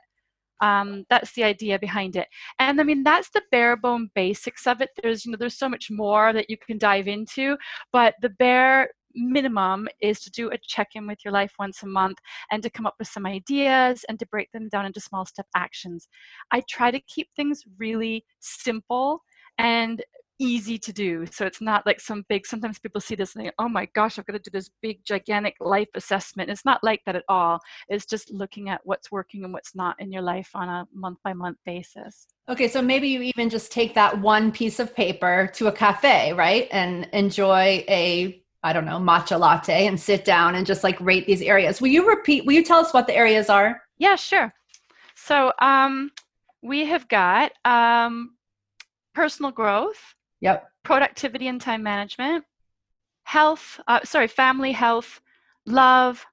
um, 0.60 1.04
that's 1.08 1.32
the 1.34 1.44
idea 1.44 1.78
behind 1.78 2.16
it 2.16 2.26
and 2.58 2.80
i 2.80 2.84
mean 2.84 3.02
that's 3.02 3.30
the 3.30 3.42
bare 3.50 3.76
bone 3.76 4.10
basics 4.14 4.66
of 4.66 4.80
it 4.80 4.90
there's 5.02 5.24
you 5.24 5.30
know 5.30 5.38
there's 5.38 5.58
so 5.58 5.68
much 5.68 5.90
more 5.90 6.32
that 6.32 6.50
you 6.50 6.56
can 6.56 6.78
dive 6.78 7.06
into 7.06 7.56
but 7.92 8.14
the 8.22 8.30
bare 8.30 8.90
minimum 9.18 9.88
is 10.00 10.20
to 10.20 10.30
do 10.30 10.50
a 10.50 10.58
check-in 10.66 11.06
with 11.06 11.18
your 11.24 11.32
life 11.32 11.52
once 11.58 11.82
a 11.82 11.86
month 11.86 12.18
and 12.50 12.62
to 12.62 12.70
come 12.70 12.86
up 12.86 12.94
with 12.98 13.08
some 13.08 13.26
ideas 13.26 14.04
and 14.08 14.18
to 14.18 14.26
break 14.26 14.50
them 14.52 14.68
down 14.68 14.86
into 14.86 15.00
small 15.00 15.26
step 15.26 15.46
actions. 15.56 16.08
I 16.50 16.62
try 16.68 16.90
to 16.90 17.00
keep 17.00 17.28
things 17.36 17.62
really 17.78 18.24
simple 18.40 19.22
and 19.58 20.02
easy 20.38 20.78
to 20.78 20.92
do. 20.92 21.26
So 21.26 21.46
it's 21.46 21.60
not 21.60 21.84
like 21.84 22.00
some 22.00 22.24
big 22.28 22.46
sometimes 22.46 22.78
people 22.78 23.00
see 23.00 23.14
this 23.14 23.34
and 23.34 23.42
think 23.42 23.54
oh 23.58 23.68
my 23.68 23.86
gosh 23.94 24.18
i've 24.18 24.26
got 24.26 24.34
to 24.34 24.38
do 24.38 24.50
this 24.52 24.70
big 24.80 25.04
gigantic 25.04 25.54
life 25.60 25.88
assessment. 25.94 26.50
It's 26.50 26.64
not 26.64 26.82
like 26.84 27.00
that 27.06 27.16
at 27.16 27.24
all. 27.28 27.58
It's 27.88 28.06
just 28.06 28.30
looking 28.30 28.68
at 28.68 28.80
what's 28.84 29.10
working 29.10 29.44
and 29.44 29.52
what's 29.52 29.74
not 29.74 29.96
in 29.98 30.12
your 30.12 30.22
life 30.22 30.50
on 30.54 30.68
a 30.68 30.86
month 30.94 31.18
by 31.24 31.32
month 31.32 31.58
basis. 31.66 32.26
Okay 32.48 32.68
so 32.68 32.80
maybe 32.80 33.08
you 33.08 33.22
even 33.22 33.50
just 33.50 33.72
take 33.72 33.94
that 33.94 34.20
one 34.20 34.52
piece 34.52 34.78
of 34.78 34.94
paper 34.94 35.50
to 35.54 35.66
a 35.66 35.72
cafe 35.72 36.32
right 36.32 36.68
and 36.70 37.08
enjoy 37.12 37.84
a 37.88 38.42
I 38.62 38.72
don't 38.72 38.84
know, 38.84 38.98
matcha 38.98 39.38
latte 39.38 39.86
and 39.86 39.98
sit 39.98 40.24
down 40.24 40.54
and 40.54 40.66
just 40.66 40.82
like 40.82 41.00
rate 41.00 41.26
these 41.26 41.42
areas. 41.42 41.80
Will 41.80 41.88
you 41.88 42.08
repeat, 42.08 42.44
will 42.44 42.54
you 42.54 42.64
tell 42.64 42.80
us 42.80 42.92
what 42.92 43.06
the 43.06 43.14
areas 43.14 43.48
are? 43.48 43.80
Yeah, 43.98 44.16
sure. 44.16 44.52
So 45.14 45.52
um, 45.60 46.10
we 46.62 46.84
have 46.86 47.06
got 47.08 47.52
um, 47.64 48.36
personal 49.14 49.52
growth. 49.52 50.14
Yep. 50.40 50.68
Productivity 50.84 51.48
and 51.48 51.60
time 51.60 51.82
management, 51.82 52.44
health, 53.24 53.80
uh, 53.88 54.00
sorry, 54.04 54.28
family 54.28 54.72
health, 54.72 55.20
love, 55.66 56.24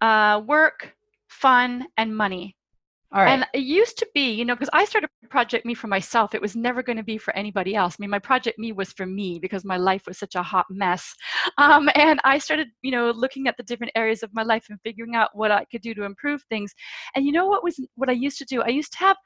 uh, 0.00 0.40
work, 0.46 0.94
fun, 1.28 1.86
and 1.96 2.16
money. 2.16 2.56
All 3.12 3.22
right. 3.22 3.30
And 3.30 3.46
it 3.54 3.60
used 3.60 3.98
to 3.98 4.08
be, 4.14 4.32
you 4.32 4.44
know, 4.44 4.54
because 4.54 4.70
I 4.72 4.84
started 4.84 5.08
Project 5.30 5.64
Me 5.64 5.74
for 5.74 5.86
myself, 5.86 6.34
it 6.34 6.40
was 6.40 6.56
never 6.56 6.82
going 6.82 6.96
to 6.96 7.04
be 7.04 7.18
for 7.18 7.34
anybody 7.36 7.74
else. 7.74 7.94
I 7.94 7.96
mean, 8.00 8.10
my 8.10 8.18
Project 8.18 8.58
Me 8.58 8.72
was 8.72 8.92
for 8.92 9.06
me 9.06 9.38
because 9.38 9.64
my 9.64 9.76
life 9.76 10.02
was 10.06 10.18
such 10.18 10.34
a 10.34 10.42
hot 10.42 10.66
mess. 10.70 11.14
Um, 11.58 11.88
and 11.94 12.20
I 12.24 12.38
started, 12.38 12.68
you 12.82 12.90
know, 12.90 13.10
looking 13.10 13.46
at 13.46 13.56
the 13.56 13.62
different 13.62 13.92
areas 13.94 14.22
of 14.22 14.30
my 14.34 14.42
life 14.42 14.66
and 14.68 14.78
figuring 14.82 15.14
out 15.14 15.30
what 15.32 15.50
I 15.50 15.64
could 15.64 15.80
do 15.80 15.94
to 15.94 16.02
improve 16.04 16.42
things. 16.50 16.74
And 17.14 17.24
you 17.24 17.32
know 17.32 17.46
what 17.46 17.64
was 17.64 17.80
what 17.94 18.10
I 18.10 18.12
used 18.12 18.36
to 18.38 18.44
do? 18.44 18.62
I 18.62 18.68
used 18.68 18.92
to 18.92 18.98
have 18.98 19.16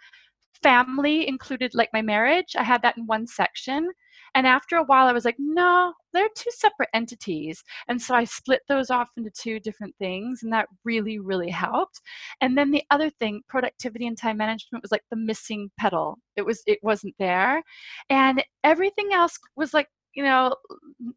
family 0.63 1.27
included 1.27 1.75
like 1.75 1.89
my 1.93 2.03
marriage. 2.03 2.55
I 2.57 2.63
had 2.63 2.83
that 2.83 2.97
in 2.97 3.07
one 3.07 3.27
section. 3.27 3.91
And 4.35 4.47
after 4.47 4.77
a 4.77 4.85
while, 4.85 5.07
I 5.07 5.13
was 5.13 5.25
like, 5.25 5.37
no, 5.39 5.93
they're 6.13 6.29
two 6.37 6.51
separate 6.51 6.89
entities. 6.95 7.63
And 7.89 8.01
so 8.01 8.15
I 8.15 8.25
split 8.25 8.61
those 8.69 8.91
off 8.91 9.11
into 9.17 9.31
two 9.31 9.61
different 9.61 9.95
things, 9.99 10.43
and 10.43 10.53
that 10.53 10.69
really, 10.85 11.19
really 11.19 11.51
helped. 11.51 12.01
And 12.41 12.57
then 12.57 12.71
the 12.71 12.85
other 12.91 13.11
thing, 13.11 13.43
productivity 13.49 14.07
and 14.07 14.17
time 14.17 14.37
management, 14.37 14.83
was 14.83 14.93
like 14.93 15.05
the 15.11 15.17
missing 15.17 15.71
pedal. 15.79 16.19
It 16.37 16.43
was, 16.43 16.63
it 16.67 16.79
wasn't 16.83 17.15
there, 17.19 17.63
and 18.09 18.43
everything 18.65 19.13
else 19.13 19.39
was 19.57 19.75
like 19.75 19.89
you 20.15 20.25
know 20.25 20.55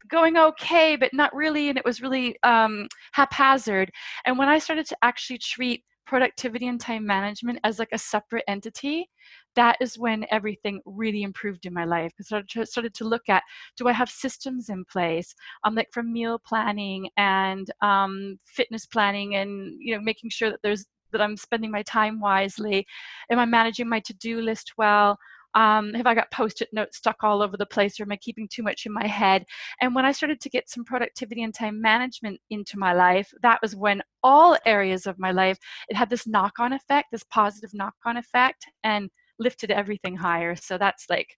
going 0.08 0.38
okay 0.38 0.96
but 0.96 1.12
not 1.14 1.34
really 1.36 1.70
and 1.70 1.80
it 1.80 1.86
was 1.86 2.02
really 2.02 2.38
um, 2.44 2.88
haphazard 3.14 3.90
and 4.26 4.38
when 4.38 4.48
i 4.48 4.60
started 4.60 4.86
to 4.86 4.96
actually 5.02 5.40
treat 5.40 5.84
productivity 6.06 6.68
and 6.68 6.80
time 6.80 7.06
management 7.06 7.60
as 7.64 7.80
like 7.80 7.90
a 7.92 7.98
separate 7.98 8.44
entity 8.48 9.10
that 9.56 9.78
is 9.80 9.98
when 9.98 10.26
everything 10.32 10.82
really 10.86 11.24
improved 11.24 11.66
in 11.66 11.74
my 11.74 11.86
life 11.86 12.12
because 12.18 12.32
I 12.32 12.42
started, 12.66 12.94
to 12.96 13.06
look 13.06 13.30
at 13.30 13.44
do 13.78 13.88
I 13.88 13.92
have 13.92 14.10
systems 14.10 14.70
in 14.70 14.86
place? 14.86 15.34
Um, 15.64 15.76
like 15.76 15.90
from 15.92 16.12
meal 16.12 16.40
planning 16.46 17.10
and 17.18 17.70
um, 17.82 18.40
fitness 18.46 18.86
planning 18.86 19.36
and 19.36 19.74
you 19.80 19.96
know 19.96 20.02
making 20.02 20.30
sure 20.30 20.50
that 20.50 20.60
there's 20.64 20.86
that 21.12 21.22
I'm 21.22 21.38
spending 21.38 21.72
my 21.72 21.84
time 21.84 22.20
wisely. 22.20 22.86
Am 23.32 23.40
I 23.40 23.46
managing 23.46 23.88
my 23.88 24.00
to-do 24.02 24.42
list 24.42 24.74
well? 24.78 25.18
Um, 25.56 25.94
have 25.94 26.08
I 26.08 26.16
got 26.16 26.32
post 26.32 26.62
it 26.62 26.70
notes 26.74 26.98
stuck 26.98 27.18
all 27.24 27.44
over 27.44 27.58
the 27.58 27.66
place 27.66 28.00
or 28.00 28.04
am 28.04 28.12
I 28.12 28.18
keeping 28.18 28.48
too 28.48 28.64
much 28.64 28.88
in 28.88 28.92
my 28.92 29.06
head? 29.06 29.46
And 29.82 29.94
when 29.94 30.06
I 30.06 30.12
started 30.12 30.42
to 30.42 30.50
get 30.50 30.68
some 30.68 30.84
productivity 30.84 31.44
and 31.44 31.54
time 31.54 31.80
management 31.80 32.40
into 32.50 32.80
my 32.80 32.94
life, 32.94 33.32
that 33.44 33.62
was 33.62 33.76
when 33.76 34.02
all 34.24 34.58
areas 34.66 35.06
of 35.06 35.20
my 35.20 35.32
life, 35.32 35.60
it 35.90 35.96
had 35.96 36.10
this 36.10 36.26
knock 36.26 36.54
on 36.60 36.74
effect, 36.74 37.10
this 37.12 37.24
positive 37.26 37.72
knock 37.74 37.94
on 38.04 38.18
effect, 38.18 38.66
and 38.84 39.12
lifted 39.40 39.72
everything 39.72 40.16
higher. 40.16 40.56
So 40.56 40.78
that's 40.78 41.06
like 41.10 41.36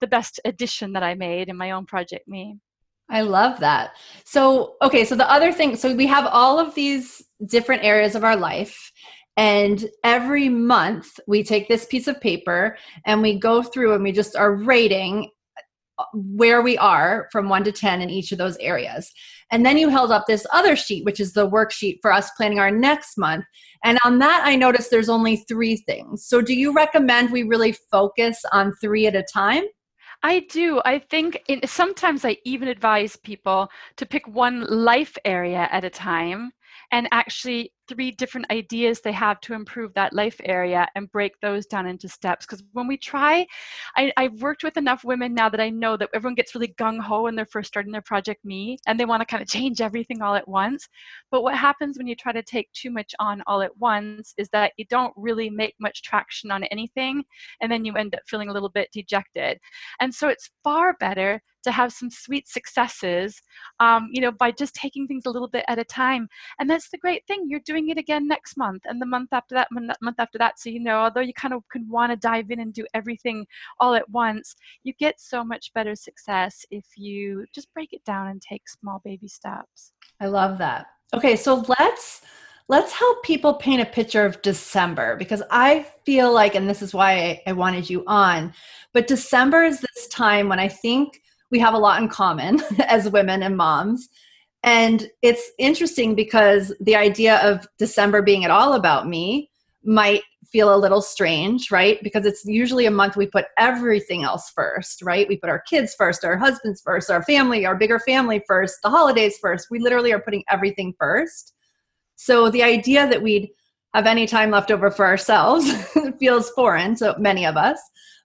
the 0.00 0.06
best 0.06 0.40
addition 0.44 0.92
that 0.92 1.02
I 1.02 1.14
made 1.14 1.48
in 1.48 1.56
my 1.56 1.72
own 1.72 1.86
project, 1.86 2.28
me. 2.28 2.58
I 3.10 3.22
love 3.22 3.60
that. 3.60 3.92
So, 4.24 4.76
okay, 4.80 5.04
so 5.04 5.14
the 5.14 5.30
other 5.30 5.52
thing, 5.52 5.76
so 5.76 5.94
we 5.94 6.06
have 6.06 6.26
all 6.26 6.58
of 6.58 6.74
these 6.74 7.22
different 7.46 7.84
areas 7.84 8.14
of 8.14 8.24
our 8.24 8.36
life, 8.36 8.90
and 9.36 9.86
every 10.04 10.48
month 10.48 11.18
we 11.26 11.42
take 11.42 11.68
this 11.68 11.86
piece 11.86 12.06
of 12.06 12.20
paper 12.20 12.76
and 13.06 13.22
we 13.22 13.38
go 13.38 13.62
through 13.62 13.94
and 13.94 14.02
we 14.02 14.12
just 14.12 14.36
are 14.36 14.54
rating 14.54 15.30
where 16.14 16.62
we 16.62 16.76
are 16.78 17.28
from 17.32 17.48
1 17.48 17.64
to 17.64 17.72
10 17.72 18.02
in 18.02 18.10
each 18.10 18.32
of 18.32 18.38
those 18.38 18.56
areas. 18.58 19.10
And 19.50 19.64
then 19.64 19.76
you 19.76 19.88
held 19.88 20.10
up 20.10 20.24
this 20.26 20.46
other 20.52 20.76
sheet, 20.76 21.04
which 21.04 21.20
is 21.20 21.32
the 21.32 21.48
worksheet 21.48 21.98
for 22.00 22.12
us 22.12 22.30
planning 22.36 22.58
our 22.58 22.70
next 22.70 23.18
month. 23.18 23.44
And 23.84 23.98
on 24.04 24.18
that, 24.20 24.42
I 24.44 24.56
noticed 24.56 24.90
there's 24.90 25.08
only 25.08 25.36
three 25.48 25.76
things. 25.76 26.26
So, 26.26 26.40
do 26.40 26.54
you 26.54 26.72
recommend 26.72 27.30
we 27.30 27.42
really 27.42 27.72
focus 27.90 28.42
on 28.52 28.72
three 28.80 29.06
at 29.06 29.16
a 29.16 29.24
time? 29.32 29.64
I 30.22 30.40
do. 30.50 30.80
I 30.84 31.00
think 31.00 31.42
in, 31.48 31.66
sometimes 31.66 32.24
I 32.24 32.36
even 32.44 32.68
advise 32.68 33.16
people 33.16 33.68
to 33.96 34.06
pick 34.06 34.26
one 34.28 34.64
life 34.68 35.18
area 35.24 35.68
at 35.72 35.84
a 35.84 35.90
time 35.90 36.52
and 36.92 37.08
actually 37.10 37.72
three 37.92 38.10
different 38.10 38.50
ideas 38.50 39.00
they 39.00 39.12
have 39.12 39.40
to 39.40 39.54
improve 39.54 39.92
that 39.94 40.12
life 40.12 40.40
area 40.44 40.88
and 40.94 41.12
break 41.12 41.38
those 41.40 41.66
down 41.66 41.86
into 41.86 42.08
steps. 42.08 42.46
Because 42.46 42.62
when 42.72 42.86
we 42.86 42.96
try, 42.96 43.46
I, 43.96 44.12
have 44.16 44.40
worked 44.40 44.64
with 44.64 44.76
enough 44.76 45.04
women 45.04 45.34
now 45.34 45.48
that 45.48 45.60
I 45.60 45.68
know 45.70 45.96
that 45.96 46.08
everyone 46.14 46.34
gets 46.34 46.54
really 46.54 46.74
gung 46.78 47.00
ho 47.00 47.22
when 47.22 47.34
they're 47.34 47.44
first 47.44 47.68
starting 47.68 47.92
their 47.92 48.02
project 48.02 48.44
me 48.44 48.78
and 48.86 48.98
they 48.98 49.04
want 49.04 49.20
to 49.20 49.26
kind 49.26 49.42
of 49.42 49.48
change 49.48 49.80
everything 49.80 50.22
all 50.22 50.34
at 50.34 50.48
once. 50.48 50.88
But 51.30 51.42
what 51.42 51.56
happens 51.56 51.98
when 51.98 52.06
you 52.06 52.16
try 52.16 52.32
to 52.32 52.42
take 52.42 52.72
too 52.72 52.90
much 52.90 53.14
on 53.18 53.42
all 53.46 53.62
at 53.62 53.76
once 53.78 54.34
is 54.38 54.48
that 54.52 54.72
you 54.76 54.84
don't 54.88 55.12
really 55.16 55.50
make 55.50 55.74
much 55.78 56.02
traction 56.02 56.50
on 56.50 56.64
anything 56.64 57.24
and 57.60 57.70
then 57.70 57.84
you 57.84 57.94
end 57.94 58.14
up 58.14 58.22
feeling 58.26 58.48
a 58.48 58.52
little 58.52 58.70
bit 58.70 58.88
dejected. 58.92 59.58
And 60.00 60.14
so 60.14 60.28
it's 60.28 60.50
far 60.64 60.94
better 60.98 61.42
to 61.64 61.70
have 61.70 61.92
some 61.92 62.10
sweet 62.10 62.48
successes, 62.48 63.40
um, 63.80 64.08
you 64.12 64.20
know, 64.20 64.32
by 64.32 64.50
just 64.50 64.74
taking 64.74 65.06
things 65.06 65.26
a 65.26 65.30
little 65.30 65.48
bit 65.48 65.64
at 65.68 65.78
a 65.78 65.84
time. 65.84 66.28
And 66.58 66.68
that's 66.68 66.90
the 66.90 66.98
great 66.98 67.26
thing. 67.26 67.46
You're 67.48 67.60
doing 67.64 67.81
it 67.88 67.98
again 67.98 68.26
next 68.26 68.56
month 68.56 68.82
and 68.86 69.00
the 69.00 69.06
month 69.06 69.30
after 69.32 69.54
that, 69.54 69.68
month 69.70 70.18
after 70.18 70.38
that. 70.38 70.58
So, 70.58 70.70
you 70.70 70.80
know, 70.80 70.98
although 70.98 71.20
you 71.20 71.34
kind 71.34 71.54
of 71.54 71.66
could 71.68 71.88
want 71.88 72.12
to 72.12 72.16
dive 72.16 72.50
in 72.50 72.60
and 72.60 72.72
do 72.72 72.86
everything 72.94 73.46
all 73.80 73.94
at 73.94 74.08
once, 74.10 74.54
you 74.82 74.92
get 74.98 75.20
so 75.20 75.44
much 75.44 75.72
better 75.74 75.94
success 75.94 76.64
if 76.70 76.84
you 76.96 77.44
just 77.54 77.72
break 77.74 77.92
it 77.92 78.04
down 78.04 78.28
and 78.28 78.40
take 78.40 78.68
small 78.68 79.00
baby 79.04 79.28
steps. 79.28 79.92
I 80.20 80.26
love 80.26 80.58
that. 80.58 80.86
Okay, 81.14 81.36
so 81.36 81.64
let's 81.78 82.22
let's 82.68 82.92
help 82.92 83.22
people 83.22 83.54
paint 83.54 83.82
a 83.82 83.86
picture 83.86 84.24
of 84.24 84.40
December 84.40 85.16
because 85.16 85.42
I 85.50 85.86
feel 86.04 86.32
like, 86.32 86.54
and 86.54 86.68
this 86.68 86.80
is 86.80 86.94
why 86.94 87.42
I 87.46 87.52
wanted 87.52 87.90
you 87.90 88.02
on, 88.06 88.54
but 88.92 89.06
December 89.06 89.64
is 89.64 89.80
this 89.80 90.08
time 90.08 90.48
when 90.48 90.58
I 90.58 90.68
think 90.68 91.20
we 91.50 91.58
have 91.58 91.74
a 91.74 91.78
lot 91.78 92.00
in 92.00 92.08
common 92.08 92.60
as 92.88 93.10
women 93.10 93.42
and 93.42 93.56
moms. 93.56 94.08
And 94.62 95.08
it's 95.22 95.50
interesting 95.58 96.14
because 96.14 96.72
the 96.80 96.94
idea 96.94 97.38
of 97.38 97.66
December 97.78 98.22
being 98.22 98.44
at 98.44 98.50
all 98.50 98.74
about 98.74 99.08
me 99.08 99.50
might 99.84 100.22
feel 100.52 100.74
a 100.74 100.76
little 100.76 101.00
strange, 101.00 101.70
right? 101.70 101.98
Because 102.02 102.26
it's 102.26 102.44
usually 102.44 102.86
a 102.86 102.90
month 102.90 103.16
we 103.16 103.26
put 103.26 103.46
everything 103.58 104.22
else 104.22 104.50
first, 104.54 105.02
right? 105.02 105.26
We 105.26 105.38
put 105.38 105.50
our 105.50 105.62
kids 105.62 105.94
first, 105.96 106.24
our 106.24 106.36
husbands 106.36 106.82
first, 106.84 107.10
our 107.10 107.22
family, 107.22 107.64
our 107.64 107.74
bigger 107.74 107.98
family 107.98 108.42
first, 108.46 108.76
the 108.82 108.90
holidays 108.90 109.38
first. 109.40 109.68
We 109.70 109.80
literally 109.80 110.12
are 110.12 110.20
putting 110.20 110.44
everything 110.50 110.94
first. 110.98 111.54
So 112.16 112.50
the 112.50 112.62
idea 112.62 113.08
that 113.08 113.22
we'd 113.22 113.48
have 113.94 114.06
any 114.06 114.26
time 114.26 114.50
left 114.50 114.70
over 114.70 114.90
for 114.90 115.06
ourselves 115.06 115.72
feels 116.20 116.50
foreign 116.50 116.94
to 116.96 117.16
many 117.18 117.46
of 117.46 117.56
us. 117.56 117.80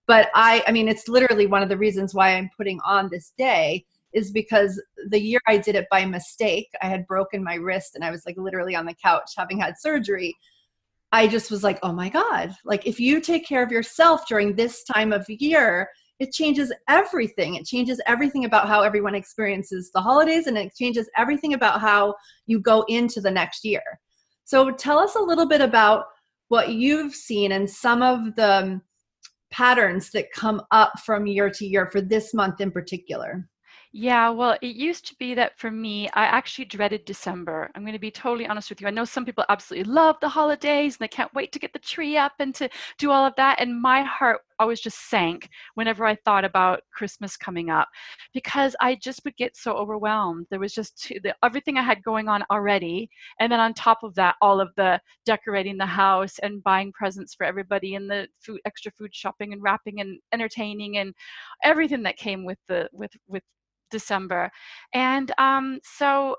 But 0.06 0.30
I, 0.36 0.64
I 0.68 0.72
mean, 0.72 0.88
it's 0.88 1.08
literally 1.08 1.48
one 1.48 1.64
of 1.64 1.70
the 1.70 1.78
reasons 1.78 2.14
why 2.14 2.36
I'm 2.36 2.50
putting 2.56 2.80
on 2.86 3.10
this 3.10 3.34
day 3.38 3.86
is 4.14 4.32
because 4.32 4.82
the 5.10 5.20
year 5.20 5.40
I 5.48 5.58
did 5.58 5.76
it 5.76 5.88
by 5.92 6.06
mistake, 6.06 6.68
I 6.82 6.88
had 6.88 7.08
broken 7.08 7.44
my 7.44 7.56
wrist 7.56 7.96
and 7.96 8.04
I 8.04 8.12
was 8.12 8.24
like 8.26 8.38
literally 8.38 8.76
on 8.76 8.86
the 8.86 8.96
couch 8.96 9.32
having 9.38 9.60
had 9.60 9.76
surgery. 9.80 10.36
I 11.12 11.28
just 11.28 11.52
was 11.52 11.64
like, 11.64 11.80
oh 11.84 11.94
my 11.94 12.10
God, 12.10 12.56
like 12.66 12.86
if 12.86 13.00
you 13.00 13.22
take 13.22 13.46
care 13.46 13.64
of 13.64 13.72
yourself 13.72 14.28
during 14.28 14.56
this 14.56 14.84
time 14.84 15.14
of 15.14 15.26
year, 15.30 15.90
it 16.20 16.32
changes 16.34 16.74
everything. 16.90 17.56
It 17.56 17.66
changes 17.66 18.02
everything 18.08 18.46
about 18.46 18.68
how 18.68 18.82
everyone 18.82 19.16
experiences 19.16 19.92
the 19.94 20.02
holidays 20.02 20.48
and 20.48 20.58
it 20.58 20.76
changes 20.76 21.10
everything 21.16 21.54
about 21.54 21.80
how 21.80 22.16
you 22.48 22.60
go 22.60 22.84
into 22.88 23.22
the 23.22 23.32
next 23.32 23.64
year. 23.64 23.84
So 24.44 24.72
tell 24.72 24.98
us 24.98 25.16
a 25.16 25.22
little 25.22 25.48
bit 25.48 25.62
about 25.62 26.06
what 26.48 26.70
you've 26.70 27.14
seen 27.14 27.52
and 27.52 27.70
some 27.70 28.02
of 28.02 28.36
the 28.36 28.82
patterns 29.52 30.10
that 30.12 30.32
come 30.32 30.62
up 30.72 31.00
from 31.06 31.28
year 31.28 31.50
to 31.50 31.66
year 31.66 31.90
for 31.92 32.02
this 32.02 32.34
month 32.34 32.62
in 32.62 32.72
particular. 32.72 33.48
Yeah, 34.00 34.30
well, 34.30 34.56
it 34.62 34.76
used 34.76 35.08
to 35.08 35.16
be 35.16 35.34
that 35.34 35.58
for 35.58 35.72
me, 35.72 36.08
I 36.10 36.26
actually 36.26 36.66
dreaded 36.66 37.04
December. 37.04 37.72
I'm 37.74 37.82
going 37.82 37.94
to 37.94 38.00
be 38.00 38.12
totally 38.12 38.46
honest 38.46 38.70
with 38.70 38.80
you. 38.80 38.86
I 38.86 38.92
know 38.92 39.06
some 39.06 39.26
people 39.26 39.44
absolutely 39.50 39.92
love 39.92 40.18
the 40.22 40.30
holidays 40.30 40.94
and 40.94 41.00
they 41.00 41.08
can't 41.08 41.34
wait 41.34 41.52
to 41.54 41.58
get 41.60 41.74
the 41.74 41.80
tree 41.80 42.16
up 42.16 42.34
and 42.38 42.54
to 42.56 42.70
do 43.00 43.10
all 43.10 43.26
of 43.26 43.34
that. 43.38 43.60
And 43.60 43.82
my 43.82 44.04
heart 44.04 44.42
always 44.60 44.82
just 44.82 45.10
sank 45.10 45.50
whenever 45.74 46.06
I 46.06 46.14
thought 46.14 46.46
about 46.46 46.82
Christmas 46.94 47.36
coming 47.38 47.72
up 47.72 47.88
because 48.36 48.76
I 48.80 48.94
just 48.94 49.22
would 49.26 49.36
get 49.36 49.58
so 49.58 49.74
overwhelmed. 49.74 50.46
There 50.52 50.60
was 50.60 50.76
just 50.76 51.02
too, 51.02 51.16
the, 51.24 51.36
everything 51.44 51.80
I 51.80 51.82
had 51.82 52.04
going 52.04 52.28
on 52.30 52.44
already. 52.52 53.10
And 53.40 53.52
then 53.52 53.60
on 53.60 53.74
top 53.74 54.04
of 54.04 54.14
that, 54.14 54.36
all 54.44 54.62
of 54.62 54.70
the 54.76 55.02
decorating 55.26 55.76
the 55.76 55.88
house 55.88 56.38
and 56.44 56.64
buying 56.64 56.92
presents 56.92 57.34
for 57.34 57.46
everybody 57.46 57.96
and 57.96 58.08
the 58.08 58.28
food, 58.42 58.60
extra 58.64 58.92
food 58.92 59.16
shopping 59.16 59.54
and 59.54 59.64
wrapping 59.64 60.02
and 60.02 60.20
entertaining 60.34 61.00
and 61.00 61.16
everything 61.64 62.04
that 62.04 62.18
came 62.18 62.46
with 62.46 62.60
the, 62.68 62.88
with, 62.94 63.12
with 63.28 63.42
December. 63.90 64.52
And 64.94 65.32
um, 65.38 65.80
so 65.84 66.38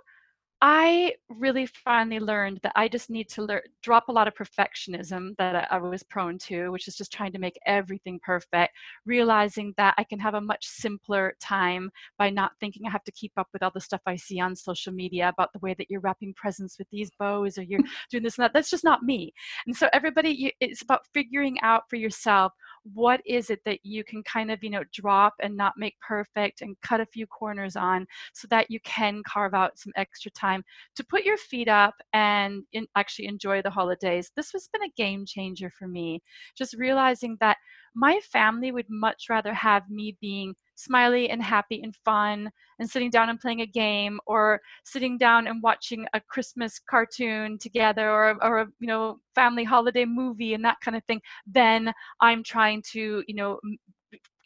I 0.60 1.14
really 1.28 1.66
finally 1.66 2.18
learned 2.18 2.58
that 2.64 2.72
I 2.74 2.88
just 2.88 3.10
need 3.10 3.28
to 3.30 3.42
lear- 3.42 3.64
drop 3.80 4.08
a 4.08 4.12
lot 4.12 4.26
of 4.26 4.34
perfectionism 4.34 5.36
that 5.38 5.54
I, 5.54 5.76
I, 5.76 5.78
was 5.78 6.02
prone 6.02 6.36
to, 6.46 6.70
which 6.70 6.88
is 6.88 6.96
just 6.96 7.12
trying 7.12 7.30
to 7.32 7.38
make 7.38 7.56
everything 7.64 8.18
perfect, 8.24 8.72
realizing 9.06 9.72
that 9.76 9.94
I 9.98 10.04
can 10.04 10.18
have 10.18 10.34
a 10.34 10.40
much 10.40 10.66
simpler 10.66 11.36
time 11.40 11.90
by 12.18 12.30
not 12.30 12.52
thinking 12.58 12.86
I 12.86 12.90
have 12.90 13.04
to 13.04 13.12
keep 13.12 13.32
up 13.36 13.46
with 13.52 13.62
all 13.62 13.70
the 13.72 13.80
stuff 13.80 14.00
I 14.04 14.16
see 14.16 14.40
on 14.40 14.56
social 14.56 14.92
media 14.92 15.28
about 15.28 15.52
the 15.52 15.60
way 15.60 15.74
that 15.78 15.88
you're 15.88 16.00
wrapping 16.00 16.34
presents 16.34 16.76
with 16.76 16.88
these 16.90 17.10
bows 17.20 17.56
or 17.56 17.62
you're 17.62 17.80
doing 18.10 18.24
this 18.24 18.36
and 18.36 18.42
that. 18.42 18.52
That's 18.52 18.70
just 18.70 18.84
not 18.84 19.04
me. 19.04 19.32
And 19.68 19.76
so, 19.76 19.88
everybody, 19.92 20.30
you, 20.30 20.50
it's 20.58 20.82
about 20.82 21.06
figuring 21.14 21.56
out 21.62 21.84
for 21.88 21.96
yourself 21.96 22.52
what 22.94 23.20
is 23.26 23.50
it 23.50 23.60
that 23.64 23.78
you 23.84 24.02
can 24.04 24.22
kind 24.22 24.50
of 24.50 24.62
you 24.62 24.70
know 24.70 24.84
drop 24.92 25.34
and 25.40 25.56
not 25.56 25.74
make 25.76 25.98
perfect 26.00 26.62
and 26.62 26.76
cut 26.82 27.00
a 27.00 27.06
few 27.06 27.26
corners 27.26 27.76
on 27.76 28.06
so 28.32 28.48
that 28.50 28.70
you 28.70 28.80
can 28.80 29.22
carve 29.26 29.54
out 29.54 29.78
some 29.78 29.92
extra 29.96 30.30
time 30.48 30.62
to 30.96 31.04
put 31.04 31.24
your 31.24 31.36
feet 31.36 31.68
up 31.68 31.94
and 32.12 32.62
in, 32.72 32.86
actually 32.96 33.26
enjoy 33.26 33.62
the 33.62 33.70
holidays. 33.70 34.30
This 34.36 34.50
has 34.52 34.68
been 34.72 34.82
a 34.82 34.92
game 34.96 35.24
changer 35.26 35.70
for 35.78 35.88
me 35.88 36.20
just 36.56 36.74
realizing 36.78 37.36
that 37.40 37.56
my 37.94 38.20
family 38.32 38.70
would 38.70 38.86
much 38.88 39.24
rather 39.28 39.52
have 39.52 39.82
me 39.90 40.16
being 40.20 40.54
smiley 40.76 41.30
and 41.30 41.42
happy 41.42 41.80
and 41.82 41.96
fun 42.04 42.50
and 42.78 42.88
sitting 42.88 43.10
down 43.10 43.28
and 43.28 43.40
playing 43.40 43.62
a 43.62 43.66
game 43.66 44.20
or 44.26 44.60
sitting 44.84 45.18
down 45.18 45.48
and 45.48 45.62
watching 45.62 46.06
a 46.14 46.20
christmas 46.20 46.78
cartoon 46.78 47.58
together 47.58 48.08
or, 48.10 48.36
or 48.44 48.58
a 48.60 48.66
you 48.78 48.86
know 48.86 49.18
family 49.34 49.64
holiday 49.64 50.04
movie 50.04 50.54
and 50.54 50.64
that 50.64 50.76
kind 50.84 50.96
of 50.96 51.02
thing 51.04 51.20
then 51.46 51.92
i'm 52.20 52.44
trying 52.44 52.80
to 52.92 53.24
you 53.26 53.34
know 53.34 53.58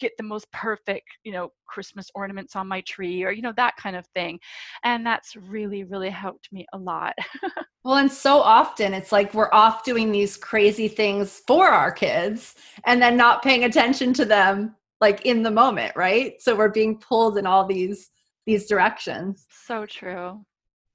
get 0.03 0.13
the 0.19 0.25
most 0.25 0.51
perfect 0.53 1.07
you 1.23 1.33
know 1.33 1.49
christmas 1.69 2.11
ornaments 2.17 2.57
on 2.57 2.67
my 2.67 2.81
tree 2.83 3.23
or 3.23 3.31
you 3.31 3.41
know 3.41 3.53
that 3.57 3.77
kind 3.77 3.95
of 3.95 4.05
thing 4.09 4.37
and 4.83 5.07
that's 5.07 5.37
really 5.37 5.85
really 5.85 6.11
helped 6.11 6.53
me 6.53 6.67
a 6.73 6.79
lot. 6.79 7.15
Well 7.85 7.97
and 7.97 8.13
so 8.13 8.39
often 8.39 8.95
it's 8.95 9.11
like 9.11 9.35
we're 9.35 9.53
off 9.53 9.83
doing 9.83 10.13
these 10.13 10.37
crazy 10.37 10.87
things 10.87 11.43
for 11.49 11.67
our 11.67 11.91
kids 11.91 12.55
and 12.87 13.03
then 13.03 13.17
not 13.17 13.43
paying 13.43 13.65
attention 13.65 14.15
to 14.15 14.25
them 14.25 14.77
like 15.01 15.27
in 15.27 15.43
the 15.43 15.51
moment 15.51 15.97
right? 15.97 16.41
So 16.41 16.55
we're 16.55 16.69
being 16.69 17.01
pulled 17.01 17.39
in 17.39 17.47
all 17.47 17.67
these 17.67 18.11
these 18.47 18.69
directions. 18.69 19.47
So 19.67 19.85
true 19.85 20.45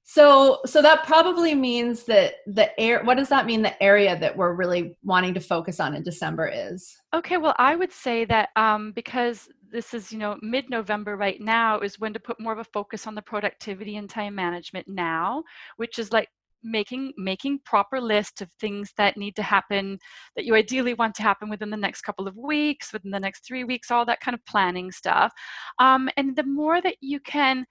so 0.10 0.60
so 0.66 0.82
that 0.82 1.06
probably 1.06 1.54
means 1.54 2.06
that 2.06 2.36
the 2.48 2.68
air 2.80 3.04
what 3.04 3.18
does 3.18 3.28
that 3.28 3.46
mean 3.46 3.62
the 3.62 3.84
area 3.84 4.18
that 4.18 4.36
we're 4.36 4.54
really 4.54 4.98
wanting 5.04 5.34
to 5.34 5.42
focus 5.42 5.82
on 5.82 5.94
in 5.94 6.02
december 6.02 6.48
is? 6.48 6.96
Okay 7.14 7.36
well 7.36 7.56
i 7.60 7.76
would 7.76 7.92
say 7.92 8.24
that 8.24 8.50
um, 8.56 8.94
because 8.94 9.50
this 9.70 9.94
is 9.94 10.10
you 10.10 10.18
know 10.18 10.38
mid-november 10.42 11.18
right 11.18 11.42
now 11.42 11.80
is 11.82 12.00
when 12.00 12.14
to 12.14 12.22
put 12.22 12.40
more 12.40 12.54
of 12.54 12.60
a 12.60 12.64
focus 12.64 13.06
on 13.06 13.16
the 13.16 13.22
productivity 13.22 13.98
and 13.98 14.10
time 14.10 14.34
management 14.34 14.88
now 14.88 15.44
which 15.76 16.00
is 16.00 16.14
like 16.14 16.30
making 16.64 17.12
making 17.18 17.60
proper 17.66 18.00
list 18.00 18.42
of 18.42 18.50
things 18.62 18.94
that 18.98 19.18
need 19.18 19.36
to 19.36 19.44
happen 19.44 20.00
that 20.38 20.46
you 20.46 20.56
ideally 20.56 20.94
want 20.94 21.14
to 21.16 21.22
happen 21.22 21.50
within 21.50 21.70
the 21.70 21.76
next 21.76 22.02
couple 22.02 22.30
of 22.30 22.38
weeks 22.38 22.94
within 22.94 23.12
the 23.12 23.20
next 23.20 23.46
three 23.46 23.66
weeks 23.66 23.92
all 23.92 24.06
that 24.06 24.22
kind 24.22 24.34
of 24.34 24.46
planning 24.46 24.90
stuff. 24.92 25.32
Um, 25.80 26.10
and 26.18 26.36
the 26.36 26.44
more 26.44 26.82
that 26.82 26.96
you 27.02 27.20
can 27.20 27.66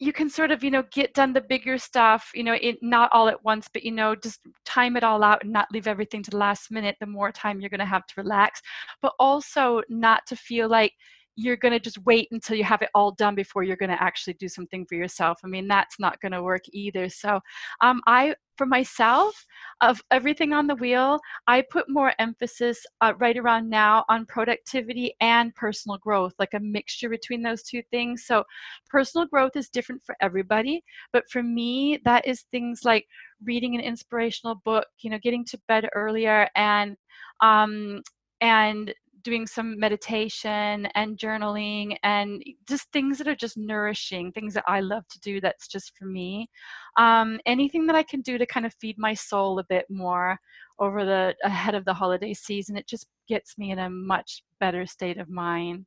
you 0.00 0.12
can 0.12 0.30
sort 0.30 0.50
of 0.50 0.62
you 0.62 0.70
know 0.70 0.84
get 0.92 1.12
done 1.14 1.32
the 1.32 1.40
bigger 1.40 1.76
stuff 1.76 2.30
you 2.34 2.44
know 2.44 2.56
it, 2.60 2.76
not 2.82 3.10
all 3.12 3.28
at 3.28 3.42
once 3.44 3.68
but 3.72 3.82
you 3.82 3.90
know 3.90 4.14
just 4.14 4.40
time 4.64 4.96
it 4.96 5.04
all 5.04 5.22
out 5.22 5.42
and 5.42 5.52
not 5.52 5.66
leave 5.72 5.86
everything 5.86 6.22
to 6.22 6.30
the 6.30 6.36
last 6.36 6.70
minute 6.70 6.96
the 7.00 7.06
more 7.06 7.32
time 7.32 7.60
you're 7.60 7.70
going 7.70 7.78
to 7.80 7.84
have 7.84 8.06
to 8.06 8.14
relax 8.16 8.60
but 9.02 9.12
also 9.18 9.82
not 9.88 10.24
to 10.26 10.36
feel 10.36 10.68
like 10.68 10.92
you're 11.38 11.56
going 11.56 11.72
to 11.72 11.78
just 11.78 12.04
wait 12.04 12.26
until 12.32 12.56
you 12.56 12.64
have 12.64 12.82
it 12.82 12.90
all 12.96 13.12
done 13.12 13.36
before 13.36 13.62
you're 13.62 13.76
going 13.76 13.90
to 13.90 14.02
actually 14.02 14.34
do 14.34 14.48
something 14.48 14.84
for 14.84 14.96
yourself. 14.96 15.38
I 15.44 15.46
mean, 15.46 15.68
that's 15.68 16.00
not 16.00 16.20
going 16.20 16.32
to 16.32 16.42
work 16.42 16.62
either. 16.72 17.08
So, 17.08 17.38
um, 17.80 18.00
I, 18.08 18.34
for 18.56 18.66
myself, 18.66 19.46
of 19.80 20.02
everything 20.10 20.52
on 20.52 20.66
the 20.66 20.74
wheel, 20.74 21.20
I 21.46 21.62
put 21.70 21.88
more 21.88 22.12
emphasis 22.18 22.84
uh, 23.00 23.12
right 23.18 23.38
around 23.38 23.70
now 23.70 24.04
on 24.08 24.26
productivity 24.26 25.14
and 25.20 25.54
personal 25.54 25.98
growth, 25.98 26.32
like 26.40 26.54
a 26.54 26.60
mixture 26.60 27.08
between 27.08 27.40
those 27.40 27.62
two 27.62 27.82
things. 27.92 28.24
So, 28.26 28.42
personal 28.90 29.28
growth 29.28 29.54
is 29.54 29.68
different 29.68 30.02
for 30.04 30.16
everybody, 30.20 30.82
but 31.12 31.30
for 31.30 31.44
me, 31.44 32.00
that 32.04 32.26
is 32.26 32.46
things 32.50 32.80
like 32.84 33.06
reading 33.44 33.76
an 33.76 33.80
inspirational 33.80 34.56
book, 34.64 34.86
you 35.02 35.10
know, 35.10 35.20
getting 35.22 35.44
to 35.44 35.60
bed 35.68 35.88
earlier 35.94 36.48
and 36.56 36.96
um, 37.40 38.02
and 38.40 38.92
doing 39.28 39.46
some 39.46 39.78
meditation 39.78 40.86
and 40.94 41.18
journaling 41.18 41.94
and 42.02 42.42
just 42.66 42.90
things 42.92 43.18
that 43.18 43.28
are 43.28 43.34
just 43.34 43.58
nourishing, 43.58 44.32
things 44.32 44.54
that 44.54 44.64
I 44.66 44.80
love 44.80 45.06
to 45.08 45.20
do 45.20 45.38
that's 45.38 45.68
just 45.68 45.92
for 45.98 46.06
me. 46.06 46.48
Um, 46.96 47.38
anything 47.44 47.86
that 47.88 47.96
I 47.96 48.02
can 48.02 48.22
do 48.22 48.38
to 48.38 48.46
kind 48.46 48.64
of 48.64 48.72
feed 48.80 48.96
my 48.96 49.12
soul 49.12 49.58
a 49.58 49.64
bit 49.68 49.84
more 49.90 50.38
over 50.78 51.04
the 51.04 51.34
ahead 51.44 51.74
of 51.74 51.84
the 51.84 51.92
holiday 51.92 52.32
season, 52.32 52.74
it 52.78 52.88
just 52.88 53.06
gets 53.28 53.58
me 53.58 53.70
in 53.70 53.78
a 53.80 53.90
much 53.90 54.42
better 54.60 54.86
state 54.86 55.18
of 55.18 55.28
mind. 55.28 55.84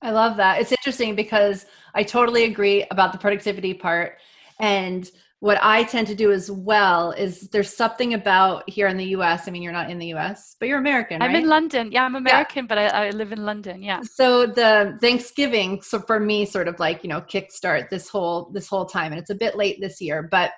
I 0.00 0.12
love 0.12 0.36
that. 0.36 0.60
It's 0.60 0.72
interesting 0.72 1.16
because 1.16 1.66
I 1.96 2.04
totally 2.04 2.44
agree 2.44 2.86
about 2.92 3.10
the 3.10 3.18
productivity 3.18 3.74
part. 3.74 4.18
And 4.60 5.10
what 5.42 5.58
I 5.60 5.82
tend 5.82 6.06
to 6.06 6.14
do 6.14 6.30
as 6.30 6.52
well 6.52 7.10
is 7.10 7.48
there's 7.48 7.76
something 7.76 8.14
about 8.14 8.62
here 8.70 8.86
in 8.86 8.96
the 8.96 9.06
US. 9.06 9.48
I 9.48 9.50
mean, 9.50 9.60
you're 9.60 9.72
not 9.72 9.90
in 9.90 9.98
the 9.98 10.14
US, 10.14 10.54
but 10.60 10.68
you're 10.68 10.78
American, 10.78 11.20
I'm 11.20 11.32
right? 11.32 11.42
in 11.42 11.48
London. 11.48 11.90
Yeah, 11.90 12.04
I'm 12.04 12.14
American, 12.14 12.62
yeah. 12.62 12.68
but 12.68 12.78
I, 12.78 13.06
I, 13.06 13.10
live 13.10 13.32
in 13.32 13.44
London. 13.44 13.82
Yeah. 13.82 14.02
So 14.02 14.46
the 14.46 14.96
Thanksgiving, 15.00 15.82
so 15.82 15.98
for 15.98 16.20
me, 16.20 16.46
sort 16.46 16.68
of 16.68 16.78
like, 16.78 17.02
you 17.02 17.08
know, 17.08 17.20
kickstart 17.22 17.90
this 17.90 18.08
whole 18.08 18.52
this 18.54 18.68
whole 18.68 18.86
time. 18.86 19.10
And 19.10 19.20
it's 19.20 19.30
a 19.30 19.34
bit 19.34 19.56
late 19.56 19.80
this 19.80 20.00
year, 20.00 20.28
but 20.30 20.52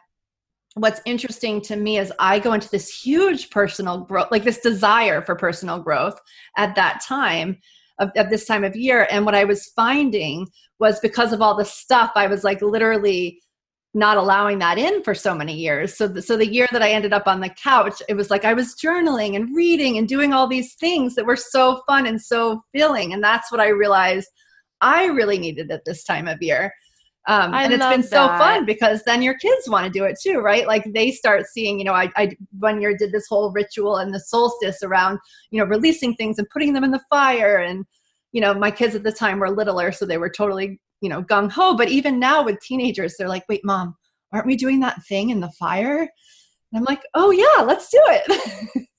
what's 0.75 1.01
interesting 1.07 1.63
to 1.63 1.77
me 1.77 1.97
is 1.97 2.13
I 2.19 2.39
go 2.39 2.53
into 2.53 2.69
this 2.69 2.91
huge 2.91 3.49
personal 3.49 4.01
growth, 4.01 4.29
like 4.31 4.45
this 4.45 4.59
desire 4.59 5.23
for 5.23 5.35
personal 5.35 5.81
growth 5.81 6.21
at 6.59 6.75
that 6.75 7.01
time. 7.03 7.59
Of, 8.01 8.11
of, 8.17 8.29
this 8.29 8.45
time 8.45 8.65
of 8.65 8.75
year 8.75 9.07
and 9.09 9.25
what 9.25 9.37
i 9.37 9.45
was 9.45 9.67
finding 9.77 10.49
was 10.81 10.99
because 10.99 11.33
of 11.33 11.41
all 11.41 11.57
the 11.57 11.65
stuff 11.65 12.11
i 12.17 12.27
was 12.27 12.43
like 12.43 12.61
literally 12.61 13.41
not 13.95 14.17
allowing 14.17 14.59
that 14.59 14.77
in 14.77 15.03
for 15.05 15.15
so 15.15 15.35
many 15.35 15.55
years. 15.55 15.97
So, 15.97 16.09
the, 16.09 16.21
so 16.21 16.37
the 16.37 16.53
year 16.53 16.67
that 16.73 16.83
I 16.83 16.91
ended 16.91 17.13
up 17.13 17.29
on 17.29 17.41
the 17.41 17.49
couch, 17.49 18.03
it 18.09 18.15
was 18.15 18.29
like 18.29 18.45
I 18.45 18.53
was 18.53 18.75
journaling 18.75 19.37
and 19.37 19.55
reading 19.55 19.99
and 19.99 20.09
doing 20.09 20.33
all 20.33 20.49
these 20.49 20.75
things 20.75 21.15
that 21.15 21.25
were 21.25 21.37
so 21.37 21.83
fun 21.87 22.07
and 22.07 22.21
so 22.21 22.63
filling. 22.75 23.13
And 23.13 23.23
that's 23.23 23.53
what 23.53 23.61
I 23.61 23.69
realized 23.69 24.29
I 24.81 25.07
really 25.07 25.39
needed 25.39 25.71
at 25.71 25.85
this 25.85 26.03
time 26.03 26.27
of 26.27 26.43
year. 26.43 26.73
Um, 27.27 27.55
and 27.55 27.73
it's 27.73 27.87
been 27.87 28.03
that. 28.03 28.11
so 28.11 28.27
fun 28.27 28.67
because 28.67 29.03
then 29.05 29.23
your 29.23 29.39
kids 29.39 29.69
want 29.69 29.87
to 29.87 29.91
do 29.91 30.05
it 30.05 30.19
too, 30.21 30.41
right? 30.41 30.67
Like 30.67 30.85
they 30.93 31.11
start 31.11 31.47
seeing, 31.47 31.79
you 31.79 31.85
know, 31.85 31.95
I, 31.95 32.11
I 32.17 32.33
one 32.59 32.83
year 32.83 32.95
did 32.97 33.13
this 33.13 33.27
whole 33.29 33.51
ritual 33.53 33.97
and 33.97 34.13
the 34.13 34.21
solstice 34.21 34.83
around, 34.83 35.19
you 35.51 35.59
know, 35.59 35.65
releasing 35.67 36.15
things 36.17 36.39
and 36.39 36.47
putting 36.51 36.75
them 36.75 36.85
in 36.85 36.91
the 36.91 37.01
fire. 37.09 37.57
And, 37.57 37.87
you 38.33 38.43
know, 38.43 38.53
my 38.53 38.71
kids 38.71 38.95
at 38.95 39.05
the 39.05 39.13
time 39.13 39.39
were 39.39 39.51
littler, 39.51 39.91
so 39.91 40.05
they 40.05 40.19
were 40.19 40.29
totally 40.29 40.79
you 41.05 41.11
know 41.11 41.23
gung 41.23 41.51
ho 41.51 41.77
but 41.77 41.89
even 41.89 42.19
now 42.19 42.43
with 42.43 42.61
teenagers 42.61 43.15
they're 43.17 43.29
like 43.29 43.45
wait 43.49 43.65
mom 43.65 43.95
aren't 44.33 44.47
we 44.47 44.57
doing 44.57 44.81
that 44.81 45.01
thing 45.05 45.31
in 45.31 45.41
the 45.41 45.51
fire 45.59 46.01
and 46.01 46.09
i'm 46.75 46.85
like 46.85 47.03
oh 47.15 47.31
yeah 47.31 47.63
let's 47.63 47.89
do 47.91 48.01
it 48.07 48.87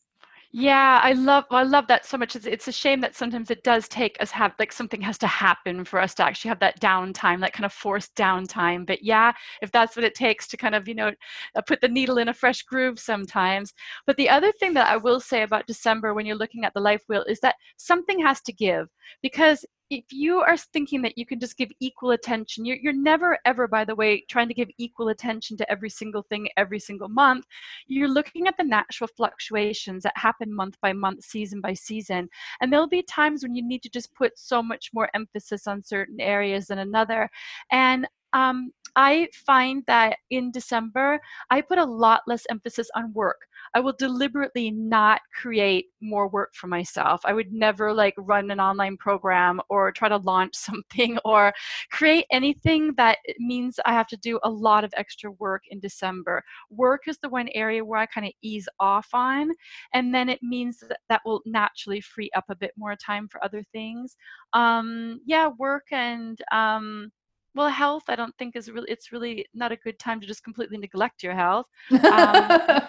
Yeah, 0.58 1.02
I 1.04 1.12
love 1.12 1.44
I 1.52 1.63
love 1.63 1.88
that 1.88 2.06
so 2.06 2.18
much. 2.18 2.34
It's, 2.38 2.46
it's 2.46 2.70
a 2.70 2.72
shame 2.72 3.02
that 3.02 3.13
sometimes 3.13 3.52
it 3.52 3.62
does 3.63 3.89
take 3.89 4.15
us 4.22 4.32
have 4.32 4.54
like 4.58 4.72
something 4.72 5.02
has 5.02 5.18
to 5.18 5.28
happen 5.28 5.84
for 5.84 6.00
us 6.00 6.13
to 6.13 6.24
actually 6.24 6.48
have 6.48 6.62
that 6.62 6.80
downtime, 6.80 7.41
that 7.41 7.52
kind 7.52 7.65
of 7.65 7.74
forced 7.74 8.15
downtime. 8.15 8.86
But 8.86 9.04
yeah, 9.04 9.34
if 9.62 9.70
that's 9.74 9.98
what 9.98 10.06
it 10.06 10.15
takes 10.15 10.48
to 10.48 10.56
kind 10.56 10.74
of 10.74 10.88
you 10.88 10.96
know 10.96 11.12
uh, 11.58 11.62
put 11.68 11.82
the 11.82 11.89
needle 11.89 12.20
in 12.20 12.30
a 12.30 12.34
fresh 12.34 12.62
groove 12.63 13.00
sometimes. 13.00 13.74
But 14.08 14.15
the 14.15 14.30
other 14.30 14.54
thing 14.54 14.74
that 14.76 14.89
I 14.89 14.96
will 14.96 15.20
say 15.20 15.44
about 15.44 15.68
December 15.68 16.13
when 16.13 16.26
you're 16.26 16.38
looking 16.38 16.63
at 16.63 16.74
the 16.74 16.80
life 16.80 17.04
wheel 17.10 17.26
is 17.28 17.41
that 17.41 17.56
something 17.76 18.22
has 18.22 18.39
to 18.44 18.54
give 18.54 18.88
because 19.22 19.65
if 19.89 20.06
you 20.12 20.39
are 20.39 20.58
thinking 20.58 21.02
that 21.04 21.17
you 21.17 21.26
can 21.26 21.39
just 21.39 21.58
give 21.58 21.69
equal 21.80 22.12
attention, 22.12 22.65
you're, 22.65 22.78
you're 22.78 22.93
never 22.93 23.38
ever, 23.45 23.67
by 23.67 23.86
the 23.86 23.95
way, 23.95 24.24
trying 24.30 24.48
to 24.48 24.54
give 24.54 24.69
equal 24.78 25.10
attention 25.10 25.58
to 25.58 25.71
every 25.71 25.89
single 25.89 26.24
thing 26.24 26.48
every 26.58 26.80
single 26.80 27.10
month. 27.10 27.45
You're 27.88 28.08
looking 28.08 28.48
at 28.48 28.56
the 28.58 28.63
natural 28.63 29.10
fluctuations 29.15 30.04
that 30.04 30.17
happen 30.17 30.54
month 30.54 30.76
by 30.82 30.93
month, 30.93 31.24
season 31.24 31.62
by 31.62 31.74
season. 31.74 32.30
And 32.62 32.71
there'll 32.71 32.88
be 32.88 33.04
times 33.04 33.43
when 33.43 33.56
you 33.56 33.65
need 33.65 33.84
to 33.84 33.89
just 33.89 34.13
put 34.15 34.38
so 34.38 34.63
much 34.63 34.89
more 34.93 35.10
emphasis 35.13 35.67
on 35.67 35.84
certain 35.84 36.19
areas 36.19 36.67
than 36.67 36.80
another. 36.80 37.30
And 37.71 38.08
um, 38.34 38.71
I 38.95 39.30
find 39.34 39.84
that 39.88 40.17
in 40.30 40.52
December, 40.52 41.19
I 41.50 41.62
put 41.62 41.78
a 41.78 41.86
lot 41.86 42.21
less 42.28 42.43
emphasis 42.50 42.89
on 42.95 43.13
work. 43.13 43.38
I 43.76 43.82
will 43.82 43.94
deliberately 44.00 44.72
not 44.72 45.20
create 45.34 45.88
more 46.02 46.30
work 46.30 46.54
for 46.56 46.68
myself. 46.68 47.20
I 47.26 47.34
would 47.34 47.52
never 47.52 47.94
like 47.94 48.14
run 48.18 48.50
an 48.50 48.62
online 48.62 48.96
program 48.96 49.60
or 49.70 49.92
try 49.92 50.08
to 50.08 50.18
launch 50.18 50.56
something 50.56 51.20
or 51.26 51.54
create 51.92 52.26
anything 52.32 52.94
that 52.96 53.18
means 53.38 53.78
I 53.86 53.92
have 53.92 54.08
to 54.08 54.18
do 54.18 54.40
a 54.44 54.50
lot 54.50 54.86
of 54.86 54.94
extra 54.96 55.32
work 55.32 55.64
in 55.70 55.82
December. 55.82 56.42
Work 56.70 57.02
is 57.08 57.18
the 57.22 57.30
one 57.30 57.50
area 57.54 57.84
where 57.84 58.00
I 58.00 58.06
kind 58.06 58.26
of 58.26 58.34
ease 58.42 58.68
off 58.80 59.10
on, 59.14 59.52
and 59.94 60.16
then 60.16 60.30
it 60.30 60.40
means 60.42 60.80
that 60.80 61.00
that 61.10 61.22
will 61.26 61.42
naturally 61.46 62.00
free 62.00 62.30
up 62.36 62.46
a 62.50 62.56
bit 62.56 62.72
more 62.78 62.96
time 62.96 63.28
for 63.28 63.44
other 63.44 63.64
things. 63.74 64.16
Um, 64.54 65.20
yeah, 65.26 65.50
work 65.60 65.88
and 65.92 66.40
um, 66.54 67.12
well 67.56 67.70
health 67.70 68.04
i 68.10 68.15
don't 68.15 68.36
think 68.38 68.56
is 68.56 68.70
really 68.70 68.89
it's 68.89 69.12
really 69.12 69.46
not 69.54 69.72
a 69.72 69.78
good 69.78 69.98
time 69.98 70.20
to 70.20 70.28
just 70.28 70.44
completely 70.44 70.78
neglect 70.78 71.24
your 71.24 71.34
health 71.34 71.65
um, 71.91 72.48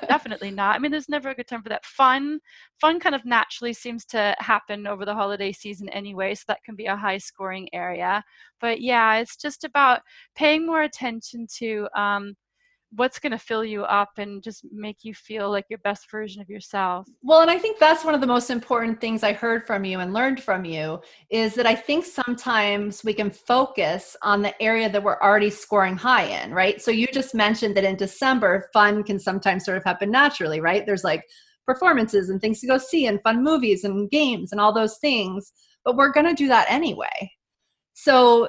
definitely 0.09 0.50
not 0.50 0.76
i 0.76 0.79
mean 0.79 0.90
there's 0.90 1.09
never 1.09 1.31
a 1.31 1.35
good 1.35 1.46
time 1.46 1.62
for 1.62 1.68
that 1.68 1.85
fun 1.85 2.38
fun 2.81 3.00
kind 3.00 3.14
of 3.14 3.24
naturally 3.24 3.72
seems 3.72 4.05
to 4.05 4.35
happen 4.38 4.87
over 4.87 5.05
the 5.05 5.14
holiday 5.14 5.52
season 5.52 5.88
anyway 5.90 6.35
so 6.35 6.44
that 6.48 6.62
can 6.64 6.74
be 6.74 6.87
a 6.87 6.96
high 6.96 7.18
scoring 7.18 7.68
area 7.72 8.22
but 8.61 8.81
yeah 8.81 9.16
it's 9.16 9.37
just 9.37 9.64
about 9.64 10.00
paying 10.35 10.66
more 10.66 10.83
attention 10.83 11.46
to 11.59 11.88
um, 11.94 12.35
what's 12.94 13.18
going 13.18 13.33
to 13.33 13.38
fill 13.38 13.64
you 13.64 13.83
up 13.85 14.11
and 14.18 14.42
just 14.42 14.64
make 14.72 14.99
you 15.03 15.12
feel 15.12 15.51
like 15.51 15.64
your 15.68 15.79
best 15.81 16.11
version 16.11 16.40
of 16.40 16.49
yourself. 16.49 17.07
Well, 17.22 17.42
and 17.42 17.51
I 17.51 17.59
think 17.59 17.79
that's 17.79 18.05
one 18.05 18.14
of 18.14 18.20
the 18.20 18.27
most 18.27 18.51
important 18.51 19.01
things 19.01 19.22
I 19.22 19.33
heard 19.33 19.66
from 19.66 19.85
you 19.85 20.01
and 20.01 20.12
learned 20.12 20.42
from 20.42 20.64
you 20.64 21.01
is 21.31 21.55
that 21.55 21.66
I 21.66 21.75
think 21.75 22.05
sometimes 22.05 23.05
we 23.05 23.12
can 23.12 23.31
focus 23.31 24.16
on 24.22 24.42
the 24.42 24.61
area 24.62 24.88
that 24.88 25.03
we're 25.03 25.20
already 25.20 25.51
scoring 25.51 25.96
high 25.96 26.42
in, 26.42 26.53
right? 26.53 26.81
So 26.81 26.90
you 26.90 27.07
just 27.09 27.35
mentioned 27.35 27.77
that 27.77 27.85
in 27.85 27.96
December, 27.96 28.70
fun 28.72 29.03
can 29.03 29.18
sometimes 29.18 29.64
sort 29.64 29.77
of 29.77 29.85
happen 29.85 30.11
naturally, 30.11 30.61
right? 30.61 30.87
There's 30.87 31.05
like 31.05 31.25
performances 31.66 32.31
and 32.31 32.40
things 32.40 32.61
to 32.61 32.66
go 32.66 32.79
see 32.79 33.07
and 33.07 33.20
fun 33.22 33.42
movies 33.42 33.85
and 33.85 34.11
games 34.11 34.53
and 34.53 34.61
all 34.61 34.72
those 34.72 34.99
things, 34.99 35.53
but 35.85 35.96
we're 35.96 36.12
going 36.12 36.27
to 36.27 36.35
do 36.35 36.49
that 36.49 36.66
anyway 36.70 37.31
so 37.98 38.46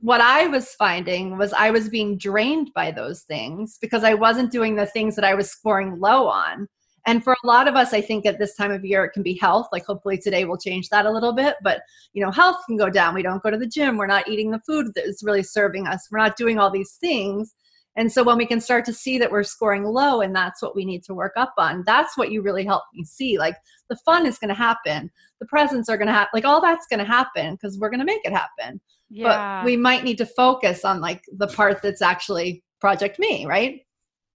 what 0.00 0.22
i 0.22 0.46
was 0.46 0.72
finding 0.74 1.36
was 1.36 1.52
i 1.52 1.70
was 1.70 1.90
being 1.90 2.16
drained 2.16 2.70
by 2.74 2.90
those 2.90 3.24
things 3.24 3.76
because 3.82 4.02
i 4.02 4.14
wasn't 4.14 4.50
doing 4.50 4.74
the 4.74 4.86
things 4.86 5.14
that 5.14 5.24
i 5.24 5.34
was 5.34 5.50
scoring 5.50 6.00
low 6.00 6.26
on. 6.26 6.66
And 7.08 7.22
for 7.22 7.34
a 7.34 7.46
lot 7.46 7.68
of 7.68 7.76
us 7.76 7.92
i 7.92 8.00
think 8.00 8.24
at 8.24 8.38
this 8.38 8.56
time 8.56 8.72
of 8.72 8.86
year 8.86 9.04
it 9.04 9.12
can 9.12 9.22
be 9.22 9.34
health. 9.34 9.68
Like 9.70 9.84
hopefully 9.84 10.16
today 10.16 10.46
we'll 10.46 10.56
change 10.56 10.88
that 10.88 11.04
a 11.04 11.10
little 11.10 11.34
bit. 11.34 11.56
But 11.62 11.82
you 12.14 12.24
know 12.24 12.30
health 12.30 12.56
can 12.66 12.78
go 12.78 12.88
down. 12.88 13.14
We 13.14 13.22
don't 13.22 13.42
go 13.42 13.50
to 13.50 13.58
the 13.58 13.66
gym. 13.66 13.98
We're 13.98 14.06
not 14.06 14.28
eating 14.28 14.50
the 14.50 14.62
food 14.66 14.86
that 14.94 15.04
is 15.04 15.22
really 15.22 15.42
serving 15.42 15.86
us. 15.86 16.08
We're 16.10 16.18
not 16.18 16.36
doing 16.36 16.58
all 16.58 16.70
these 16.70 16.94
things 16.94 17.54
and 17.96 18.12
so 18.12 18.22
when 18.22 18.36
we 18.36 18.46
can 18.46 18.60
start 18.60 18.84
to 18.84 18.92
see 18.92 19.18
that 19.18 19.32
we're 19.32 19.42
scoring 19.42 19.84
low 19.84 20.20
and 20.20 20.36
that's 20.36 20.62
what 20.62 20.76
we 20.76 20.84
need 20.84 21.02
to 21.04 21.14
work 21.14 21.32
up 21.36 21.54
on, 21.56 21.82
that's 21.86 22.16
what 22.16 22.30
you 22.30 22.42
really 22.42 22.64
help 22.64 22.82
me 22.94 23.04
see. 23.04 23.38
Like 23.38 23.56
the 23.88 23.96
fun 24.04 24.26
is 24.26 24.38
going 24.38 24.50
to 24.50 24.54
happen. 24.54 25.10
The 25.40 25.46
presents 25.46 25.88
are 25.88 25.96
going 25.96 26.08
to 26.08 26.12
happen. 26.12 26.30
Like 26.34 26.44
all 26.44 26.60
that's 26.60 26.86
going 26.88 27.00
to 27.00 27.06
happen 27.06 27.54
because 27.54 27.78
we're 27.78 27.90
going 27.90 28.00
to 28.00 28.06
make 28.06 28.24
it 28.24 28.32
happen. 28.32 28.80
Yeah. 29.08 29.60
But 29.60 29.66
we 29.66 29.76
might 29.76 30.04
need 30.04 30.18
to 30.18 30.26
focus 30.26 30.84
on 30.84 31.00
like 31.00 31.22
the 31.36 31.46
part 31.46 31.80
that's 31.82 32.02
actually 32.02 32.62
project 32.80 33.18
me, 33.18 33.46
right? 33.46 33.80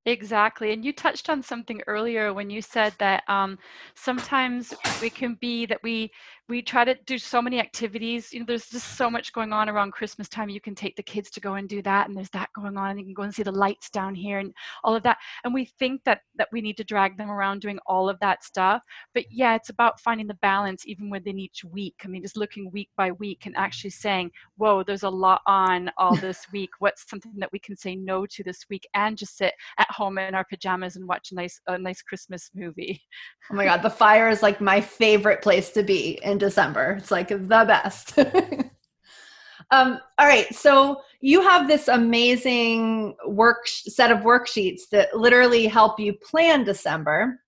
Exactly. 0.07 0.73
And 0.73 0.83
you 0.83 0.93
touched 0.93 1.29
on 1.29 1.43
something 1.43 1.81
earlier 1.85 2.33
when 2.33 2.49
you 2.49 2.61
said 2.63 2.93
that 2.97 3.23
um, 3.27 3.59
sometimes 3.93 4.73
it 5.03 5.13
can 5.13 5.37
be 5.39 5.67
that 5.67 5.83
we 5.83 6.09
we 6.51 6.61
try 6.61 6.83
to 6.83 6.93
do 7.05 7.17
so 7.17 7.41
many 7.41 7.61
activities. 7.61 8.33
You 8.33 8.41
know, 8.41 8.45
there's 8.45 8.67
just 8.67 8.97
so 8.97 9.09
much 9.09 9.31
going 9.31 9.53
on 9.53 9.69
around 9.69 9.93
Christmas 9.93 10.27
time. 10.27 10.49
You 10.49 10.59
can 10.59 10.75
take 10.75 10.97
the 10.97 11.01
kids 11.01 11.31
to 11.31 11.39
go 11.39 11.53
and 11.53 11.67
do 11.69 11.81
that, 11.83 12.09
and 12.09 12.17
there's 12.17 12.29
that 12.31 12.49
going 12.53 12.75
on. 12.75 12.89
And 12.89 12.99
you 12.99 13.05
can 13.05 13.13
go 13.13 13.23
and 13.23 13.33
see 13.33 13.43
the 13.43 13.53
lights 13.53 13.89
down 13.89 14.13
here 14.13 14.39
and 14.39 14.53
all 14.83 14.93
of 14.93 15.01
that. 15.03 15.17
And 15.45 15.53
we 15.53 15.63
think 15.63 16.03
that 16.03 16.19
that 16.35 16.49
we 16.51 16.59
need 16.59 16.75
to 16.75 16.83
drag 16.83 17.17
them 17.17 17.31
around 17.31 17.61
doing 17.61 17.79
all 17.85 18.09
of 18.09 18.19
that 18.19 18.43
stuff. 18.43 18.81
But 19.13 19.31
yeah, 19.31 19.55
it's 19.55 19.69
about 19.69 20.01
finding 20.01 20.27
the 20.27 20.33
balance 20.41 20.85
even 20.85 21.09
within 21.09 21.39
each 21.39 21.63
week. 21.63 21.95
I 22.03 22.09
mean, 22.09 22.21
just 22.21 22.35
looking 22.35 22.69
week 22.71 22.89
by 22.97 23.13
week 23.13 23.45
and 23.45 23.55
actually 23.55 23.91
saying, 23.91 24.31
"Whoa, 24.57 24.83
there's 24.83 25.03
a 25.03 25.09
lot 25.09 25.41
on 25.47 25.89
all 25.97 26.15
this 26.17 26.47
week. 26.51 26.71
What's 26.79 27.09
something 27.09 27.31
that 27.37 27.53
we 27.53 27.59
can 27.59 27.77
say 27.77 27.95
no 27.95 28.25
to 28.25 28.43
this 28.43 28.65
week?" 28.69 28.85
And 28.93 29.17
just 29.17 29.37
sit 29.37 29.53
at 29.77 29.89
home 29.89 30.17
in 30.17 30.35
our 30.35 30.43
pajamas 30.43 30.97
and 30.97 31.07
watch 31.07 31.31
a 31.31 31.35
nice 31.35 31.61
a 31.67 31.77
nice 31.77 32.01
Christmas 32.01 32.51
movie. 32.53 33.01
Oh 33.49 33.55
my 33.55 33.63
God, 33.63 33.83
the 33.83 33.89
fire 33.89 34.27
is 34.27 34.43
like 34.43 34.59
my 34.59 34.81
favorite 34.81 35.41
place 35.41 35.71
to 35.71 35.81
be. 35.81 36.21
And 36.23 36.40
December. 36.41 36.97
It's 36.99 37.11
like 37.11 37.29
the 37.29 37.37
best. 37.37 38.17
um, 39.71 39.99
all 40.17 40.27
right. 40.27 40.53
So 40.53 41.01
you 41.21 41.41
have 41.41 41.67
this 41.67 41.87
amazing 41.87 43.15
work 43.25 43.67
set 43.67 44.11
of 44.11 44.19
worksheets 44.19 44.81
that 44.91 45.15
literally 45.15 45.67
help 45.67 45.99
you 45.99 46.13
plan 46.13 46.65
December. 46.65 47.39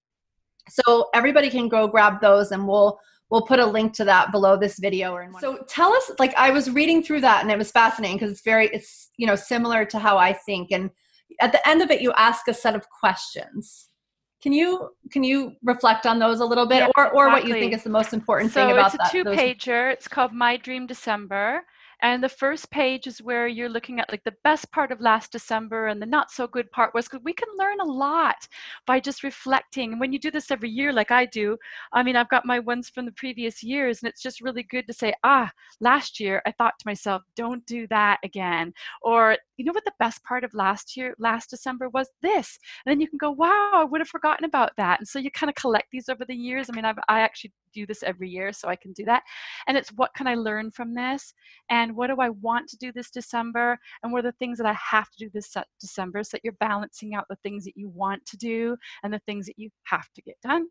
So 0.69 1.10
everybody 1.13 1.49
can 1.49 1.67
go 1.67 1.88
grab 1.88 2.21
those 2.21 2.51
and 2.51 2.65
we'll 2.65 2.97
we'll 3.29 3.41
put 3.41 3.60
a 3.60 3.65
link 3.65 3.93
to 3.93 4.06
that 4.06 4.32
below 4.32 4.56
this 4.56 4.77
video 4.79 5.12
or 5.12 5.23
in 5.23 5.34
one. 5.34 5.41
So 5.41 5.63
tell 5.67 5.91
us 5.91 6.12
like 6.19 6.34
I 6.38 6.51
was 6.51 6.69
reading 6.69 7.03
through 7.03 7.21
that 7.21 7.41
and 7.41 7.51
it 7.51 7.58
was 7.58 7.71
fascinating 7.71 8.17
because 8.17 8.32
it's 8.32 8.43
very 8.43 8.67
it's 8.67 9.10
you 9.17 9.27
know 9.27 9.36
similar 9.36 9.84
to 9.86 9.99
how 9.99 10.17
I 10.17 10.32
think 10.34 10.71
and 10.71 10.89
at 11.41 11.51
the 11.51 11.67
end 11.67 11.82
of 11.82 11.91
it 11.91 12.01
you 12.01 12.13
ask 12.13 12.47
a 12.47 12.53
set 12.53 12.75
of 12.75 12.88
questions. 12.89 13.89
Can 14.43 14.51
you 14.51 14.93
can 15.10 15.23
you 15.23 15.56
reflect 15.63 16.06
on 16.06 16.19
those 16.19 16.41
a 16.41 16.45
little 16.45 16.65
bit, 16.65 16.79
yeah, 16.79 16.89
or 16.97 17.10
or 17.12 17.27
exactly. 17.27 17.32
what 17.32 17.47
you 17.47 17.53
think 17.63 17.73
is 17.73 17.84
the 17.84 17.89
most 17.89 18.12
important 18.12 18.51
so 18.51 18.60
thing 18.60 18.71
about 18.71 18.91
that? 18.91 19.10
So 19.10 19.19
it's 19.19 19.29
a 19.29 19.32
two-pager. 19.32 19.93
It's 19.93 20.10
called 20.10 20.34
My 20.34 20.58
Dream 20.58 20.86
December, 20.86 21.63
and 22.04 22.22
the 22.22 22.28
first 22.28 22.70
page 22.70 23.08
is 23.08 23.22
where 23.22 23.48
you're 23.48 23.70
looking 23.70 24.02
at 24.02 24.12
like 24.12 24.24
the 24.26 24.36
best 24.44 24.70
part 24.74 24.92
of 24.92 25.00
last 25.00 25.32
December 25.32 25.88
and 25.88 26.02
the 26.02 26.06
not 26.06 26.30
so 26.30 26.46
good 26.46 26.70
part 26.72 26.94
was 26.94 27.06
because 27.06 27.24
we 27.24 27.32
can 27.32 27.48
learn 27.58 27.80
a 27.80 27.86
lot 27.86 28.46
by 28.86 29.00
just 29.00 29.24
reflecting. 29.24 29.94
And 29.94 30.02
when 30.02 30.12
you 30.12 30.20
do 30.20 30.30
this 30.30 30.52
every 30.52 30.70
year, 30.70 30.92
like 30.92 31.12
I 31.12 31.26
do, 31.26 31.58
I 31.94 32.04
mean, 32.04 32.18
I've 32.18 32.28
got 32.30 32.46
my 32.46 32.60
ones 32.60 32.89
from 32.89 33.06
the 33.06 33.13
previous 33.13 33.63
years, 33.63 34.04
and 34.04 34.10
it's 34.10 34.22
just 34.22 34.42
really 34.42 34.63
good 34.63 34.86
to 34.88 34.94
say, 34.94 35.13
ah, 35.24 35.50
last 35.80 36.20
year 36.20 36.42
I 36.46 36.52
thought 36.52 36.74
to 36.78 36.88
myself, 36.88 37.24
don't 37.38 37.66
do 37.66 37.88
that 37.88 38.20
again. 38.26 38.74
Or, 39.02 39.38
you 39.56 39.63
know 39.63 39.72
what 39.72 39.86
the 39.86 39.94
best 39.98 40.22
part 40.26 40.44
of 40.44 40.54
last 40.54 40.98
year, 40.98 41.16
last 41.20 41.52
December 41.52 41.88
was 41.89 42.10
this. 42.22 42.60
And 42.86 42.92
then 42.92 43.00
you 43.00 43.08
can 43.08 43.18
go, 43.18 43.32
wow, 43.32 43.72
I 43.74 43.86
would 43.86 44.02
have 44.02 44.10
forgotten 44.10 44.44
about 44.44 44.72
that. 44.76 45.00
And 45.00 45.08
so 45.08 45.20
you 45.20 45.32
kind 45.32 45.50
of 45.50 45.56
collect 45.56 45.88
these 45.92 46.10
over 46.10 46.26
the 46.26 46.36
years. 46.36 46.70
I 46.70 46.76
mean, 46.76 46.84
I've, 46.84 47.00
I 47.08 47.22
actually 47.22 47.54
do 47.74 47.86
this 47.86 48.04
every 48.04 48.30
year, 48.30 48.54
so 48.54 48.68
I 48.68 48.76
can 48.76 48.94
do 48.94 49.06
that. 49.06 49.24
And 49.68 49.78
it's 49.78 49.90
what 49.94 50.14
can 50.16 50.28
I 50.28 50.36
learn 50.36 50.72
from 50.72 50.94
this? 50.94 51.34
And 51.70 51.96
what 51.96 52.08
do 52.08 52.18
I 52.20 52.30
want 52.30 52.70
to 52.70 52.78
do 52.78 52.92
this 52.92 53.10
December? 53.10 53.78
And 54.02 54.12
what 54.12 54.20
are 54.20 54.32
the 54.32 54.38
things 54.38 54.58
that 54.58 54.68
I 54.68 54.74
have 54.74 55.10
to 55.12 55.26
do 55.26 55.30
this 55.34 55.54
December 55.80 56.24
so 56.24 56.30
that 56.34 56.42
you're 56.44 56.54
balancing 56.54 57.16
out 57.16 57.26
the 57.30 57.38
things 57.44 57.66
that 57.66 57.78
you 57.78 57.90
want 57.90 58.26
to 58.26 58.38
do 58.38 58.76
and 59.04 59.14
the 59.14 59.22
things 59.26 59.46
that 59.46 59.58
you 59.58 59.70
have 59.84 60.08
to 60.16 60.22
get 60.22 60.36
done. 60.42 60.68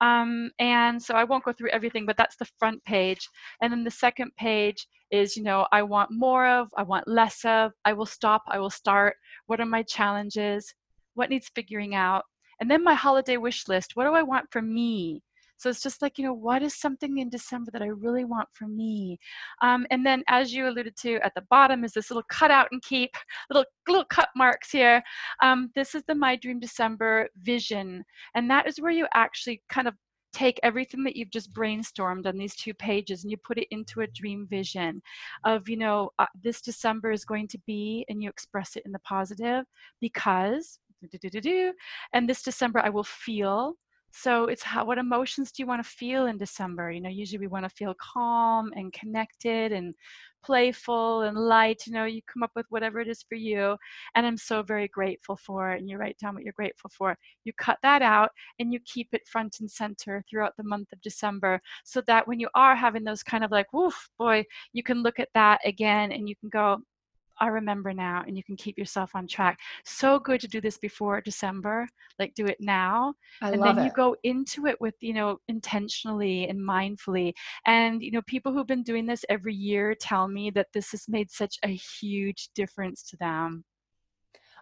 Um, 0.00 0.50
and 0.58 1.02
so 1.02 1.14
I 1.14 1.24
won't 1.24 1.44
go 1.44 1.52
through 1.52 1.70
everything, 1.70 2.06
but 2.06 2.16
that's 2.16 2.36
the 2.36 2.48
front 2.58 2.84
page. 2.84 3.28
And 3.60 3.72
then 3.72 3.84
the 3.84 3.90
second 3.90 4.30
page 4.36 4.86
is, 5.10 5.36
you 5.36 5.42
know, 5.42 5.66
I 5.72 5.82
want 5.82 6.10
more 6.10 6.46
of, 6.46 6.68
I 6.76 6.82
want 6.82 7.08
less 7.08 7.44
of, 7.44 7.72
I 7.84 7.92
will 7.92 8.06
stop, 8.06 8.42
I 8.48 8.58
will 8.58 8.70
start. 8.70 9.16
What 9.46 9.60
are 9.60 9.66
my 9.66 9.82
challenges? 9.82 10.74
What 11.14 11.30
needs 11.30 11.50
figuring 11.54 11.94
out? 11.94 12.24
And 12.60 12.70
then 12.70 12.82
my 12.82 12.94
holiday 12.94 13.36
wish 13.36 13.68
list. 13.68 13.92
What 13.94 14.04
do 14.04 14.14
I 14.14 14.22
want 14.22 14.46
for 14.50 14.62
me? 14.62 15.22
So 15.56 15.70
it's 15.70 15.82
just 15.82 16.02
like, 16.02 16.18
you 16.18 16.24
know, 16.24 16.34
what 16.34 16.62
is 16.62 16.74
something 16.74 17.18
in 17.18 17.30
December 17.30 17.70
that 17.72 17.82
I 17.82 17.86
really 17.86 18.24
want 18.24 18.48
for 18.52 18.66
me? 18.66 19.18
Um, 19.62 19.86
and 19.90 20.04
then, 20.04 20.22
as 20.28 20.52
you 20.52 20.68
alluded 20.68 20.96
to 20.98 21.16
at 21.24 21.34
the 21.34 21.44
bottom, 21.50 21.84
is 21.84 21.92
this 21.92 22.10
little 22.10 22.24
cut 22.30 22.50
out 22.50 22.68
and 22.72 22.82
keep, 22.82 23.10
little 23.50 23.64
little 23.88 24.04
cut 24.04 24.28
marks 24.36 24.70
here. 24.70 25.02
Um, 25.42 25.70
this 25.74 25.94
is 25.94 26.02
the 26.06 26.14
My 26.14 26.36
Dream 26.36 26.60
December 26.60 27.28
vision, 27.42 28.04
and 28.34 28.50
that 28.50 28.66
is 28.66 28.80
where 28.80 28.92
you 28.92 29.06
actually 29.14 29.62
kind 29.68 29.88
of 29.88 29.94
take 30.36 30.60
everything 30.62 31.02
that 31.02 31.16
you've 31.16 31.30
just 31.30 31.50
brainstormed 31.54 32.26
on 32.26 32.36
these 32.36 32.54
two 32.56 32.74
pages 32.74 33.24
and 33.24 33.30
you 33.30 33.38
put 33.38 33.56
it 33.56 33.66
into 33.70 34.02
a 34.02 34.06
dream 34.08 34.46
vision 34.50 35.00
of 35.44 35.66
you 35.66 35.78
know 35.78 36.10
uh, 36.18 36.26
this 36.42 36.60
december 36.60 37.10
is 37.10 37.24
going 37.24 37.48
to 37.48 37.58
be 37.66 38.04
and 38.10 38.22
you 38.22 38.28
express 38.28 38.76
it 38.76 38.82
in 38.84 38.92
the 38.92 38.98
positive 38.98 39.64
because 39.98 40.78
and 42.12 42.28
this 42.28 42.42
december 42.42 42.80
i 42.80 42.90
will 42.90 43.04
feel 43.04 43.74
so 44.22 44.46
it's 44.46 44.62
how 44.62 44.84
what 44.84 44.98
emotions 44.98 45.52
do 45.52 45.62
you 45.62 45.66
want 45.66 45.82
to 45.82 45.88
feel 45.88 46.26
in 46.26 46.38
december? 46.38 46.90
You 46.90 47.00
know 47.00 47.10
usually 47.10 47.38
we 47.38 47.46
want 47.48 47.64
to 47.64 47.70
feel 47.70 47.94
calm 48.00 48.72
and 48.74 48.92
connected 48.92 49.72
and 49.72 49.94
playful 50.44 51.22
and 51.22 51.36
light 51.36 51.82
you 51.86 51.92
know 51.92 52.04
you 52.04 52.20
come 52.32 52.44
up 52.44 52.52
with 52.54 52.66
whatever 52.68 53.00
it 53.00 53.08
is 53.08 53.24
for 53.28 53.34
you 53.34 53.76
and 54.14 54.24
i'm 54.24 54.36
so 54.36 54.62
very 54.62 54.86
grateful 54.86 55.36
for 55.36 55.72
it 55.72 55.80
and 55.80 55.90
you 55.90 55.98
write 55.98 56.16
down 56.18 56.34
what 56.34 56.44
you're 56.44 56.52
grateful 56.52 56.88
for. 56.96 57.16
You 57.44 57.52
cut 57.58 57.78
that 57.82 58.00
out 58.00 58.30
and 58.60 58.72
you 58.72 58.78
keep 58.84 59.08
it 59.12 59.26
front 59.26 59.56
and 59.60 59.68
center 59.70 60.22
throughout 60.30 60.52
the 60.56 60.62
month 60.62 60.92
of 60.92 61.00
december 61.00 61.60
so 61.84 62.00
that 62.06 62.28
when 62.28 62.38
you 62.38 62.48
are 62.54 62.76
having 62.76 63.04
those 63.04 63.22
kind 63.22 63.44
of 63.44 63.50
like 63.50 63.72
woof 63.72 64.08
boy 64.18 64.44
you 64.72 64.82
can 64.82 65.02
look 65.02 65.18
at 65.18 65.30
that 65.34 65.60
again 65.64 66.12
and 66.12 66.28
you 66.28 66.36
can 66.36 66.48
go 66.48 66.78
I 67.38 67.48
remember 67.48 67.92
now, 67.92 68.24
and 68.26 68.36
you 68.36 68.44
can 68.44 68.56
keep 68.56 68.78
yourself 68.78 69.10
on 69.14 69.26
track. 69.26 69.58
So 69.84 70.18
good 70.18 70.40
to 70.40 70.48
do 70.48 70.60
this 70.60 70.78
before 70.78 71.20
December, 71.20 71.88
like 72.18 72.34
do 72.34 72.46
it 72.46 72.58
now. 72.60 73.14
I 73.42 73.50
and 73.50 73.62
then 73.62 73.78
it. 73.78 73.84
you 73.84 73.90
go 73.92 74.16
into 74.22 74.66
it 74.66 74.80
with, 74.80 74.94
you 75.00 75.14
know, 75.14 75.38
intentionally 75.48 76.48
and 76.48 76.58
mindfully. 76.58 77.32
And, 77.66 78.02
you 78.02 78.10
know, 78.10 78.22
people 78.26 78.52
who've 78.52 78.66
been 78.66 78.82
doing 78.82 79.06
this 79.06 79.24
every 79.28 79.54
year 79.54 79.94
tell 79.94 80.28
me 80.28 80.50
that 80.50 80.68
this 80.72 80.90
has 80.92 81.08
made 81.08 81.30
such 81.30 81.56
a 81.64 81.68
huge 82.00 82.48
difference 82.54 83.02
to 83.10 83.16
them. 83.18 83.64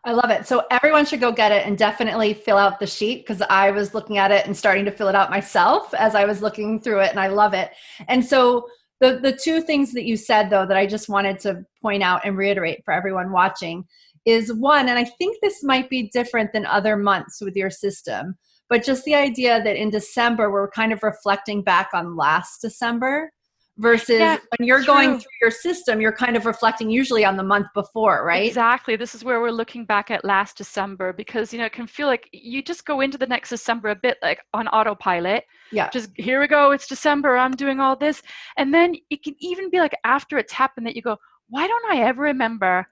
I 0.06 0.12
love 0.12 0.30
it. 0.30 0.46
So 0.46 0.64
everyone 0.70 1.06
should 1.06 1.20
go 1.20 1.32
get 1.32 1.50
it 1.50 1.66
and 1.66 1.78
definitely 1.78 2.34
fill 2.34 2.58
out 2.58 2.78
the 2.78 2.86
sheet 2.86 3.26
because 3.26 3.40
I 3.48 3.70
was 3.70 3.94
looking 3.94 4.18
at 4.18 4.30
it 4.30 4.44
and 4.44 4.54
starting 4.54 4.84
to 4.84 4.90
fill 4.90 5.08
it 5.08 5.14
out 5.14 5.30
myself 5.30 5.94
as 5.94 6.14
I 6.14 6.26
was 6.26 6.42
looking 6.42 6.78
through 6.78 7.00
it 7.00 7.10
and 7.10 7.18
I 7.18 7.28
love 7.28 7.54
it. 7.54 7.70
And 8.06 8.22
so 8.22 8.66
the 9.00 9.18
the 9.22 9.32
two 9.32 9.60
things 9.60 9.92
that 9.92 10.04
you 10.04 10.16
said 10.16 10.50
though 10.50 10.66
that 10.66 10.76
I 10.76 10.86
just 10.86 11.08
wanted 11.08 11.38
to 11.40 11.64
point 11.82 12.02
out 12.02 12.24
and 12.24 12.36
reiterate 12.36 12.82
for 12.84 12.92
everyone 12.92 13.32
watching 13.32 13.84
is 14.24 14.52
one 14.52 14.88
and 14.88 14.98
I 14.98 15.04
think 15.04 15.36
this 15.40 15.62
might 15.62 15.90
be 15.90 16.10
different 16.12 16.52
than 16.52 16.66
other 16.66 16.96
months 16.96 17.40
with 17.40 17.56
your 17.56 17.70
system 17.70 18.36
but 18.68 18.84
just 18.84 19.04
the 19.04 19.14
idea 19.14 19.62
that 19.62 19.76
in 19.76 19.90
December 19.90 20.50
we're 20.50 20.70
kind 20.70 20.92
of 20.92 21.02
reflecting 21.02 21.62
back 21.62 21.90
on 21.92 22.16
last 22.16 22.60
December 22.60 23.30
versus 23.78 24.20
Yeah, 24.20 24.38
when 24.56 24.66
you're 24.66 24.84
going 24.84 25.18
through 25.18 25.38
your 25.40 25.50
system 25.50 26.00
you're 26.00 26.12
kind 26.12 26.36
of 26.36 26.46
reflecting 26.46 26.90
usually 26.90 27.24
on 27.24 27.36
the 27.36 27.42
month 27.42 27.66
before 27.74 28.24
right 28.24 28.46
Exactly. 28.46 28.96
This 28.96 29.14
is 29.14 29.24
where 29.24 29.40
we're 29.40 29.50
looking 29.50 29.84
back 29.84 30.10
at 30.10 30.24
last 30.24 30.56
December 30.56 31.12
because, 31.12 31.52
you 31.52 31.58
know, 31.58 31.66
it 31.66 31.72
can 31.72 31.86
feel 31.86 32.06
like 32.06 32.28
you 32.32 32.62
just 32.62 32.86
go 32.86 33.00
into 33.00 33.18
the 33.18 33.26
next 33.26 33.48
December 33.50 33.90
a 33.90 33.96
bit 33.96 34.18
like 34.22 34.40
on 34.52 34.68
autopilot. 34.68 35.44
yeah 35.72 35.88
Just 35.90 36.10
here 36.16 36.40
we 36.40 36.46
go, 36.46 36.70
it's 36.70 36.86
December, 36.86 37.36
I'm 37.36 37.52
doing 37.52 37.80
all 37.80 37.96
this. 37.96 38.22
And 38.56 38.72
then 38.72 38.94
it 39.10 39.24
can 39.24 39.34
even 39.40 39.70
be 39.70 39.78
like 39.78 39.96
after 40.04 40.38
it's 40.38 40.52
happened 40.52 40.86
that 40.86 40.96
you 40.96 41.02
go, 41.02 41.16
why 41.48 41.66
don't 41.66 41.92
I 41.92 42.02
ever 42.02 42.22
remember 42.22 42.86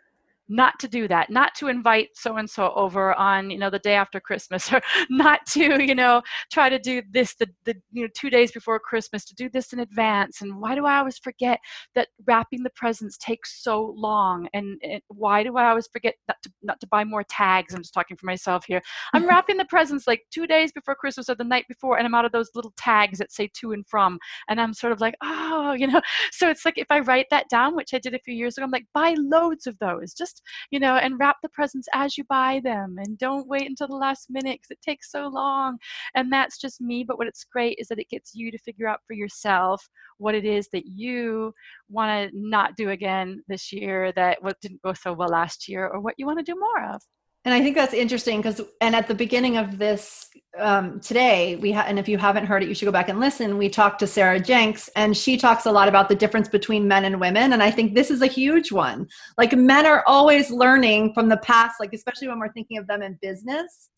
not 0.48 0.78
to 0.78 0.88
do 0.88 1.08
that 1.08 1.30
not 1.30 1.54
to 1.54 1.68
invite 1.68 2.08
so 2.14 2.36
and 2.36 2.48
so 2.48 2.72
over 2.74 3.14
on 3.14 3.50
you 3.50 3.58
know 3.58 3.70
the 3.70 3.78
day 3.78 3.94
after 3.94 4.20
christmas 4.20 4.72
or 4.72 4.80
not 5.10 5.40
to 5.46 5.82
you 5.82 5.94
know 5.94 6.20
try 6.50 6.68
to 6.68 6.78
do 6.78 7.02
this 7.12 7.34
the, 7.36 7.46
the 7.64 7.74
you 7.92 8.02
know 8.02 8.08
two 8.16 8.30
days 8.30 8.52
before 8.52 8.78
christmas 8.78 9.24
to 9.24 9.34
do 9.34 9.48
this 9.48 9.72
in 9.72 9.80
advance. 9.80 10.42
And 10.42 10.60
why 10.60 10.74
do 10.74 10.86
i 10.86 10.98
always 10.98 11.18
forget 11.18 11.58
that 11.94 12.08
wrapping 12.26 12.62
the 12.62 12.70
presents 12.70 13.16
takes 13.18 13.62
so 13.62 13.94
long? 13.96 14.48
And, 14.52 14.80
and 14.82 15.00
why 15.08 15.42
do 15.42 15.56
i 15.56 15.68
always 15.68 15.88
forget 15.88 16.14
not 16.28 16.36
to, 16.42 16.52
not 16.62 16.80
to 16.80 16.86
buy 16.86 17.04
more 17.04 17.24
tags? 17.24 17.74
I'm 17.74 17.82
just 17.82 17.94
talking 17.94 18.16
for 18.16 18.26
myself 18.26 18.64
here. 18.66 18.82
I'm 19.14 19.26
wrapping 19.28 19.56
the 19.56 19.64
presents 19.66 20.06
like 20.06 20.22
two 20.30 20.46
days 20.46 20.72
before 20.72 20.94
christmas 20.94 21.28
or 21.28 21.34
the 21.34 21.44
night 21.44 21.64
before 21.68 21.98
and 21.98 22.06
i'm 22.06 22.14
out 22.14 22.24
of 22.24 22.32
those 22.32 22.50
little 22.54 22.72
tags 22.76 23.18
that 23.18 23.32
say 23.32 23.48
to 23.60 23.72
and 23.72 23.86
from. 23.86 24.18
And 24.48 24.60
i'm 24.60 24.74
sort 24.74 24.92
of 24.92 25.00
like 25.00 25.14
oh 25.22 25.72
you 25.78 25.86
know? 25.86 26.00
So 26.32 26.48
it's 26.48 26.64
like 26.64 26.78
if 26.78 26.86
i 26.90 27.00
write 27.00 27.26
that 27.30 27.48
down 27.48 27.76
which 27.76 27.94
i 27.94 27.98
did 27.98 28.14
a 28.14 28.20
few 28.20 28.34
years 28.34 28.56
ago 28.56 28.64
i'm 28.64 28.70
like 28.70 28.86
buy 28.94 29.14
loads 29.18 29.66
of 29.66 29.78
those. 29.78 30.14
Just 30.14 30.31
you 30.70 30.80
know, 30.80 30.96
and 30.96 31.18
wrap 31.18 31.36
the 31.42 31.48
presents 31.48 31.88
as 31.92 32.16
you 32.16 32.24
buy 32.24 32.60
them 32.64 32.96
and 32.98 33.18
don't 33.18 33.48
wait 33.48 33.68
until 33.68 33.88
the 33.88 33.96
last 33.96 34.28
minute 34.30 34.60
because 34.60 34.70
it 34.70 34.82
takes 34.82 35.10
so 35.10 35.28
long. 35.28 35.78
And 36.14 36.32
that's 36.32 36.58
just 36.58 36.80
me. 36.80 37.04
But 37.04 37.18
what 37.18 37.26
it's 37.26 37.44
great 37.44 37.76
is 37.78 37.88
that 37.88 37.98
it 37.98 38.08
gets 38.08 38.34
you 38.34 38.50
to 38.50 38.58
figure 38.58 38.88
out 38.88 39.00
for 39.06 39.14
yourself 39.14 39.88
what 40.18 40.34
it 40.34 40.44
is 40.44 40.68
that 40.72 40.86
you 40.86 41.52
want 41.88 42.30
to 42.30 42.38
not 42.38 42.76
do 42.76 42.90
again 42.90 43.42
this 43.48 43.72
year, 43.72 44.12
that 44.12 44.42
what 44.42 44.60
didn't 44.60 44.82
go 44.82 44.92
so 44.92 45.12
well 45.12 45.28
last 45.28 45.68
year, 45.68 45.86
or 45.86 46.00
what 46.00 46.14
you 46.16 46.26
want 46.26 46.38
to 46.38 46.44
do 46.44 46.58
more 46.58 46.94
of. 46.94 47.02
And 47.44 47.52
I 47.52 47.60
think 47.60 47.74
that's 47.74 47.92
interesting 47.92 48.40
because, 48.40 48.60
and 48.80 48.94
at 48.94 49.08
the 49.08 49.14
beginning 49.14 49.56
of 49.56 49.76
this 49.76 50.28
um, 50.58 51.00
today, 51.00 51.56
we 51.56 51.72
ha- 51.72 51.84
and 51.88 51.98
if 51.98 52.08
you 52.08 52.16
haven't 52.16 52.46
heard 52.46 52.62
it, 52.62 52.68
you 52.68 52.74
should 52.74 52.84
go 52.84 52.92
back 52.92 53.08
and 53.08 53.18
listen. 53.18 53.58
We 53.58 53.68
talked 53.68 53.98
to 54.00 54.06
Sarah 54.06 54.38
Jenks, 54.38 54.88
and 54.94 55.16
she 55.16 55.36
talks 55.36 55.66
a 55.66 55.72
lot 55.72 55.88
about 55.88 56.08
the 56.08 56.14
difference 56.14 56.48
between 56.48 56.86
men 56.86 57.04
and 57.04 57.20
women. 57.20 57.52
And 57.52 57.60
I 57.60 57.70
think 57.70 57.94
this 57.94 58.12
is 58.12 58.22
a 58.22 58.28
huge 58.28 58.70
one. 58.70 59.08
Like 59.38 59.52
men 59.54 59.86
are 59.86 60.04
always 60.06 60.50
learning 60.50 61.14
from 61.14 61.28
the 61.28 61.38
past, 61.38 61.80
like 61.80 61.92
especially 61.92 62.28
when 62.28 62.38
we're 62.38 62.52
thinking 62.52 62.78
of 62.78 62.86
them 62.86 63.02
in 63.02 63.18
business. 63.20 63.88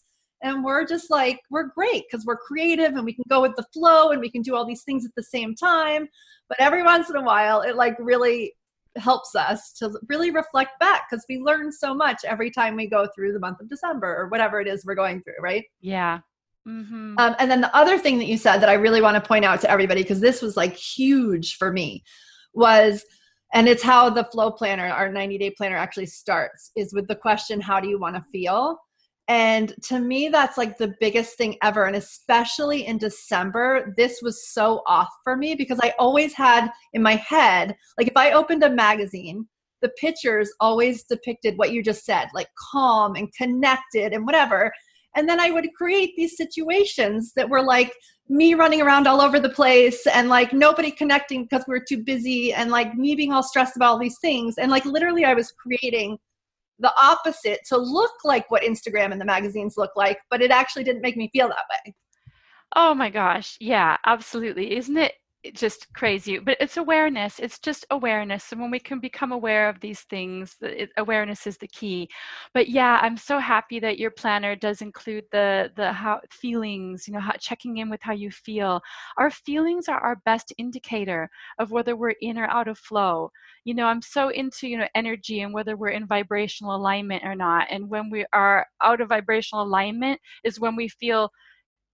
And 0.43 0.65
we're 0.65 0.87
just 0.87 1.11
like, 1.11 1.41
we're 1.51 1.69
great 1.69 2.05
because 2.11 2.25
we're 2.27 2.37
creative 2.37 2.93
and 2.95 3.05
we 3.05 3.15
can 3.15 3.25
go 3.29 3.41
with 3.41 3.57
the 3.57 3.65
flow 3.73 4.11
and 4.11 4.21
we 4.21 4.31
can 4.31 4.43
do 4.43 4.55
all 4.55 4.67
these 4.67 4.83
things 4.83 5.05
at 5.05 5.11
the 5.17 5.23
same 5.23 5.55
time. 5.55 6.07
But 6.49 6.61
every 6.61 6.83
once 6.83 7.09
in 7.09 7.17
a 7.17 7.23
while, 7.23 7.63
it 7.63 7.77
like 7.77 7.97
really 7.99 8.53
helps 8.97 9.35
us 9.35 9.73
to 9.73 9.99
really 10.09 10.31
reflect 10.31 10.79
back 10.81 11.03
because 11.09 11.25
we 11.29 11.39
learn 11.39 11.73
so 11.73 11.95
much 11.95 12.25
every 12.25 12.51
time 12.51 12.77
we 12.77 12.89
go 12.89 13.07
through 13.15 13.33
the 13.33 13.41
month 13.41 13.61
of 13.61 13.69
December 13.69 14.15
or 14.17 14.29
whatever 14.29 14.61
it 14.61 14.69
is 14.69 14.85
we're 14.85 14.95
going 14.95 15.23
through, 15.23 15.35
right? 15.41 15.65
Yeah. 15.81 16.21
Mm-hmm. 16.67 17.19
Um, 17.19 17.37
and 17.39 17.51
then 17.51 17.61
the 17.61 17.75
other 17.77 17.99
thing 17.99 18.19
that 18.19 18.27
you 18.27 18.39
said 18.39 18.59
that 18.59 18.69
I 18.69 18.75
really 18.75 19.03
want 19.03 19.23
to 19.23 19.29
point 19.29 19.45
out 19.45 19.61
to 19.63 19.71
everybody 19.71 20.03
because 20.03 20.21
this 20.21 20.41
was 20.41 20.57
like 20.57 20.75
huge 20.77 21.57
for 21.57 21.73
me 21.73 22.03
was, 22.55 23.05
and 23.53 23.69
it's 23.69 23.83
how 23.83 24.09
the 24.11 24.25
flow 24.25 24.51
planner, 24.51 24.87
our 24.87 25.11
90 25.11 25.39
day 25.39 25.51
planner 25.51 25.77
actually 25.77 26.07
starts, 26.07 26.71
is 26.77 26.95
with 26.95 27.07
the 27.07 27.17
question, 27.17 27.61
How 27.61 27.81
do 27.81 27.89
you 27.89 27.99
want 27.99 28.17
to 28.17 28.25
feel? 28.33 28.79
And 29.29 29.75
to 29.85 29.99
me, 29.99 30.29
that's 30.29 30.59
like 30.59 30.77
the 30.77 30.95
biggest 31.01 31.39
thing 31.39 31.57
ever. 31.63 31.87
And 31.87 31.97
especially 31.97 32.87
in 32.87 32.99
December, 32.99 33.95
this 33.97 34.21
was 34.23 34.49
so 34.49 34.83
off 34.87 35.09
for 35.23 35.37
me 35.37 35.55
because 35.55 35.81
I 35.83 35.95
always 35.99 36.35
had 36.35 36.71
in 36.93 37.03
my 37.03 37.17
head, 37.17 37.75
like 37.99 38.09
if 38.09 38.17
I 38.17 38.33
opened 38.33 38.63
a 38.63 38.71
magazine, 38.71 39.49
the 39.81 39.89
pictures 39.91 40.53
always 40.61 41.05
depicted 41.05 41.57
what 41.57 41.73
you 41.73 41.83
just 41.83 42.05
said, 42.05 42.29
like 42.35 42.49
calm 42.73 43.17
and 43.17 43.33
connected 43.35 44.13
and 44.13 44.27
whatever. 44.27 44.73
And 45.17 45.29
then 45.29 45.41
I 45.41 45.51
would 45.51 45.69
create 45.77 46.15
these 46.17 46.37
situations 46.37 47.33
that 47.35 47.49
were 47.49 47.63
like 47.63 47.95
me 48.29 48.55
running 48.55 48.83
around 48.83 49.07
all 49.07 49.21
over 49.21 49.39
the 49.39 49.51
place 49.51 50.07
and 50.07 50.29
like 50.29 50.53
nobody 50.53 50.91
connecting 50.91 51.45
because 51.45 51.65
we 51.69 51.73
were 51.73 51.85
too 51.87 52.03
busy 52.03 52.53
and 52.53 52.71
like 52.71 52.95
me 52.95 53.15
being 53.15 53.33
all 53.33 53.43
stressed 53.43 53.77
about 53.77 53.93
all 53.93 53.99
these 53.99 54.19
things. 54.21 54.57
And 54.59 54.71
like 54.71 54.85
literally, 54.85 55.25
I 55.25 55.35
was 55.35 55.53
creating 55.53 56.19
the 56.79 56.93
opposite 57.01 57.61
to 57.69 57.77
look 57.77 58.13
like 58.25 58.51
what 58.51 58.63
Instagram 58.63 59.13
and 59.13 59.21
the 59.21 59.25
magazines 59.25 59.75
look 59.77 59.93
like, 59.97 60.19
but 60.31 60.43
it 60.43 60.51
actually 60.51 60.85
didn't 60.85 61.03
make 61.03 61.17
me 61.17 61.31
feel 61.33 61.49
that 61.49 61.65
way. 61.71 61.95
Oh 62.77 62.95
my 62.95 63.11
gosh. 63.11 63.57
Yeah, 63.61 63.97
absolutely. 64.05 64.77
Isn't 64.77 64.97
it 64.97 65.15
just 65.53 65.93
crazy? 65.93 66.39
But 66.39 66.57
it's 66.61 66.77
awareness. 66.77 67.39
It's 67.39 67.59
just 67.59 67.85
awareness. 67.91 68.53
And 68.53 68.61
when 68.61 68.71
we 68.71 68.79
can 68.79 69.01
become 69.01 69.33
aware 69.33 69.69
of 69.69 69.81
these 69.81 70.01
things, 70.03 70.57
it, 70.63 70.91
awareness 70.97 71.47
is 71.47 71.59
the 71.59 71.69
key. 71.69 72.09
But 72.55 72.69
yeah, 72.69 72.99
I'm 73.03 73.17
so 73.17 73.39
happy 73.39 73.79
that 73.81 73.99
your 73.99 74.11
planner 74.11 74.57
does 74.57 74.81
include 74.81 75.25
the 75.33 75.71
the 75.77 75.93
how 75.93 76.21
feelings, 76.31 77.07
you 77.07 77.15
know, 77.15 77.21
how, 77.21 77.33
checking 77.39 77.79
in 77.79 77.91
with 77.91 78.01
how 78.03 78.13
you 78.15 78.31
feel. 78.31 78.81
Our 79.19 79.31
feelings 79.31 79.89
are 79.89 80.01
our 80.01 80.17
best 80.25 80.53
indicator 80.59 81.29
of 81.59 81.71
whether 81.71 81.97
we're 81.97 82.15
in 82.21 82.39
or 82.39 82.47
out 82.47 82.69
of 82.69 82.79
flow. 82.79 83.31
You 83.65 83.75
know, 83.75 83.87
I'm 83.87 84.03
so 84.03 84.29
into, 84.31 84.69
you 84.69 84.79
know, 84.79 84.89
energy 84.95 85.41
and 85.41 85.53
whether 85.53 85.77
we're 85.77 85.89
in 85.89 86.07
vibrational 86.07 86.77
alignment 86.77 87.25
or 87.25 87.35
not. 87.35 87.67
And 87.71 87.89
when 87.89 88.11
we 88.11 88.25
are 88.33 88.67
out 88.83 89.01
of 89.01 89.09
vibrational 89.09 89.65
alignment 89.65 90.21
is 90.45 90.61
when 90.61 90.77
we 90.77 90.89
feel 90.89 91.31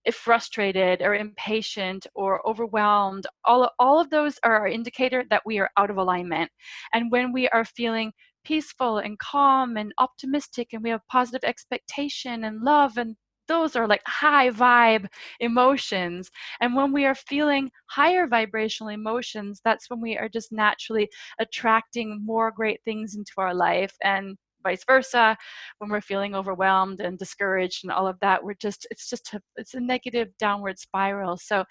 if 0.05 0.15
frustrated 0.15 1.03
or 1.03 1.15
impatient 1.15 2.07
or 2.15 2.47
overwhelmed, 2.49 3.27
all, 3.45 3.71
all 3.79 4.01
of 4.01 4.11
those 4.11 4.39
are 4.43 4.55
our 4.57 4.69
indicator 4.69 5.25
that 5.31 5.43
we 5.45 5.59
are 5.59 5.71
out 5.77 5.91
of 5.91 5.97
alignment. 5.97 6.51
And 6.93 7.11
when 7.11 7.33
we 7.33 7.49
are 7.49 7.65
feeling 7.65 8.13
peaceful 8.45 8.99
and 8.99 9.19
calm 9.19 9.77
and 9.77 9.93
optimistic 9.99 10.69
and 10.73 10.83
we 10.83 10.91
have 10.91 11.07
positive 11.09 11.45
expectation 11.45 12.45
and 12.45 12.63
love 12.63 12.97
and 12.97 13.17
those 13.49 13.75
are 13.75 13.89
like 13.89 14.03
high 14.07 14.49
vibe 14.49 15.09
emotions. 15.41 16.31
And 16.61 16.77
when 16.77 16.93
we 16.93 17.05
are 17.05 17.17
feeling 17.17 17.71
higher 17.87 18.29
vibrational 18.29 18.91
emotions, 18.91 19.61
that's 19.65 19.91
when 19.91 20.01
we 20.01 20.17
are 20.17 20.29
just 20.29 20.53
naturally 20.53 21.09
attracting 21.41 22.25
more 22.25 22.53
great 22.53 22.81
things 22.85 23.17
into 23.17 23.33
our 23.39 23.53
life. 23.53 23.93
And 24.05 24.37
vice 24.63 24.85
versa 24.87 25.37
when 25.79 25.91
we're 25.91 26.01
feeling 26.01 26.35
overwhelmed 26.35 27.01
and 27.01 27.19
discouraged 27.19 27.85
and 27.85 27.93
all 27.93 28.07
of 28.07 28.19
that 28.21 28.43
we're 28.43 28.55
just 28.55 28.87
it's 28.91 29.09
just 29.09 29.33
a, 29.35 29.41
it's 29.57 29.75
a 29.75 29.81
negative 29.81 30.29
downward 30.39 30.79
spiral. 30.79 31.37
So 31.37 31.65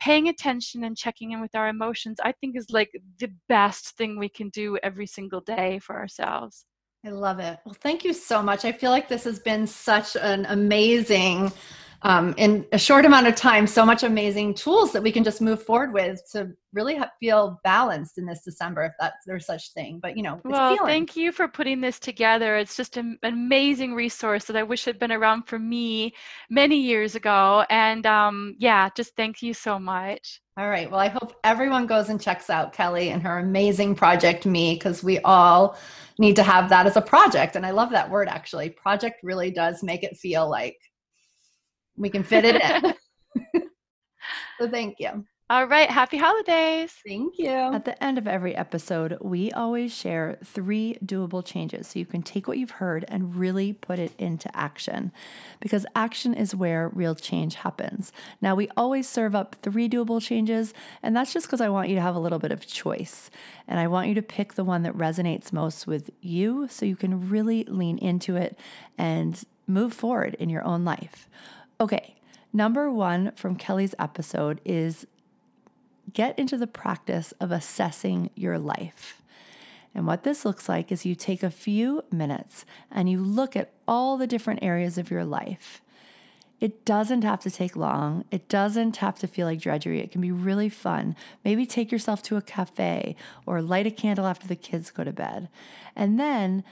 paying 0.00 0.28
attention 0.28 0.84
and 0.84 0.96
checking 0.96 1.32
in 1.32 1.40
with 1.40 1.54
our 1.54 1.68
emotions 1.68 2.18
i 2.22 2.32
think 2.32 2.56
is 2.56 2.66
like 2.70 2.90
the 3.18 3.30
best 3.48 3.96
thing 3.96 4.18
we 4.18 4.28
can 4.28 4.48
do 4.50 4.78
every 4.82 5.06
single 5.06 5.40
day 5.40 5.78
for 5.78 5.96
ourselves. 5.96 6.66
I 7.04 7.10
love 7.10 7.38
it. 7.38 7.58
Well 7.64 7.76
thank 7.80 8.04
you 8.04 8.12
so 8.12 8.42
much. 8.42 8.64
I 8.64 8.72
feel 8.72 8.90
like 8.90 9.08
this 9.08 9.24
has 9.24 9.38
been 9.38 9.66
such 9.66 10.16
an 10.16 10.46
amazing 10.46 11.52
um, 12.06 12.34
in 12.36 12.64
a 12.70 12.78
short 12.78 13.04
amount 13.04 13.26
of 13.26 13.34
time 13.34 13.66
so 13.66 13.84
much 13.84 14.04
amazing 14.04 14.54
tools 14.54 14.92
that 14.92 15.02
we 15.02 15.10
can 15.10 15.24
just 15.24 15.40
move 15.40 15.60
forward 15.60 15.92
with 15.92 16.22
to 16.30 16.52
really 16.72 17.00
feel 17.18 17.58
balanced 17.64 18.16
in 18.16 18.24
this 18.24 18.42
december 18.44 18.84
if 18.84 18.92
that's 19.00 19.24
there's 19.26 19.44
such 19.44 19.72
thing 19.72 19.98
but 20.00 20.16
you 20.16 20.22
know 20.22 20.40
well 20.44 20.76
feeling. 20.76 20.88
thank 20.88 21.16
you 21.16 21.32
for 21.32 21.48
putting 21.48 21.80
this 21.80 21.98
together. 21.98 22.56
It's 22.56 22.76
just 22.76 22.96
an 22.96 23.18
amazing 23.24 23.92
resource 23.94 24.44
that 24.44 24.56
i 24.56 24.62
wish 24.62 24.84
had 24.84 25.00
been 25.00 25.10
around 25.10 25.48
for 25.48 25.58
me 25.58 26.14
many 26.48 26.78
years 26.78 27.16
ago 27.16 27.64
and 27.70 28.06
um, 28.06 28.54
yeah 28.58 28.88
just 28.96 29.16
thank 29.16 29.42
you 29.42 29.52
so 29.52 29.78
much. 29.78 30.40
All 30.58 30.70
right. 30.70 30.88
Well 30.88 31.00
i 31.00 31.08
hope 31.08 31.36
everyone 31.42 31.86
goes 31.86 32.08
and 32.08 32.20
checks 32.20 32.50
out 32.50 32.72
kelly 32.72 33.10
and 33.10 33.20
her 33.22 33.38
amazing 33.38 33.96
project 33.96 34.46
me 34.46 34.74
because 34.74 35.02
we 35.02 35.18
all 35.20 35.76
need 36.20 36.36
to 36.36 36.44
have 36.44 36.68
that 36.68 36.86
as 36.86 36.96
a 36.96 37.02
project 37.02 37.56
and 37.56 37.66
i 37.66 37.72
love 37.72 37.90
that 37.90 38.08
word 38.08 38.28
actually. 38.28 38.70
Project 38.70 39.16
really 39.24 39.50
does 39.50 39.82
make 39.82 40.04
it 40.04 40.16
feel 40.16 40.48
like 40.48 40.78
we 41.96 42.10
can 42.10 42.22
fit 42.22 42.44
it 42.44 42.60
in. 42.60 43.62
so 44.58 44.68
thank 44.68 44.96
you. 44.98 45.24
All 45.48 45.66
right. 45.66 45.88
Happy 45.88 46.16
holidays. 46.16 46.92
Thank 47.06 47.38
you. 47.38 47.48
At 47.48 47.84
the 47.84 48.02
end 48.02 48.18
of 48.18 48.26
every 48.26 48.56
episode, 48.56 49.16
we 49.20 49.52
always 49.52 49.94
share 49.94 50.38
three 50.44 50.98
doable 51.04 51.44
changes 51.44 51.86
so 51.86 52.00
you 52.00 52.04
can 52.04 52.22
take 52.22 52.48
what 52.48 52.58
you've 52.58 52.72
heard 52.72 53.04
and 53.06 53.36
really 53.36 53.72
put 53.72 54.00
it 54.00 54.10
into 54.18 54.54
action 54.56 55.12
because 55.60 55.86
action 55.94 56.34
is 56.34 56.52
where 56.52 56.88
real 56.88 57.14
change 57.14 57.54
happens. 57.54 58.10
Now, 58.40 58.56
we 58.56 58.68
always 58.76 59.08
serve 59.08 59.36
up 59.36 59.54
three 59.62 59.88
doable 59.88 60.20
changes, 60.20 60.74
and 61.00 61.14
that's 61.14 61.32
just 61.32 61.46
because 61.46 61.60
I 61.60 61.68
want 61.68 61.90
you 61.90 61.94
to 61.94 62.02
have 62.02 62.16
a 62.16 62.20
little 62.20 62.40
bit 62.40 62.50
of 62.50 62.66
choice. 62.66 63.30
And 63.68 63.78
I 63.78 63.86
want 63.86 64.08
you 64.08 64.16
to 64.16 64.22
pick 64.22 64.54
the 64.54 64.64
one 64.64 64.82
that 64.82 64.98
resonates 64.98 65.52
most 65.52 65.86
with 65.86 66.10
you 66.20 66.66
so 66.68 66.84
you 66.84 66.96
can 66.96 67.30
really 67.30 67.62
lean 67.68 67.98
into 67.98 68.34
it 68.34 68.58
and 68.98 69.44
move 69.68 69.92
forward 69.92 70.34
in 70.40 70.48
your 70.48 70.64
own 70.64 70.84
life. 70.84 71.28
Okay, 71.78 72.14
number 72.54 72.90
one 72.90 73.32
from 73.32 73.56
Kelly's 73.56 73.94
episode 73.98 74.62
is 74.64 75.06
get 76.14 76.38
into 76.38 76.56
the 76.56 76.66
practice 76.66 77.32
of 77.38 77.52
assessing 77.52 78.30
your 78.34 78.58
life. 78.58 79.20
And 79.94 80.06
what 80.06 80.24
this 80.24 80.44
looks 80.44 80.68
like 80.68 80.90
is 80.90 81.04
you 81.04 81.14
take 81.14 81.42
a 81.42 81.50
few 81.50 82.02
minutes 82.10 82.64
and 82.90 83.10
you 83.10 83.20
look 83.20 83.56
at 83.56 83.72
all 83.86 84.16
the 84.16 84.26
different 84.26 84.62
areas 84.62 84.96
of 84.96 85.10
your 85.10 85.24
life. 85.24 85.82
It 86.60 86.86
doesn't 86.86 87.22
have 87.22 87.40
to 87.40 87.50
take 87.50 87.76
long. 87.76 88.24
It 88.30 88.48
doesn't 88.48 88.96
have 88.98 89.18
to 89.18 89.26
feel 89.26 89.46
like 89.46 89.60
drudgery. 89.60 90.00
It 90.00 90.10
can 90.10 90.22
be 90.22 90.32
really 90.32 90.70
fun. 90.70 91.14
Maybe 91.44 91.66
take 91.66 91.92
yourself 91.92 92.22
to 92.24 92.36
a 92.36 92.42
cafe 92.42 93.16
or 93.44 93.60
light 93.60 93.86
a 93.86 93.90
candle 93.90 94.26
after 94.26 94.46
the 94.46 94.56
kids 94.56 94.90
go 94.90 95.04
to 95.04 95.12
bed. 95.12 95.50
And 95.94 96.18
then 96.18 96.64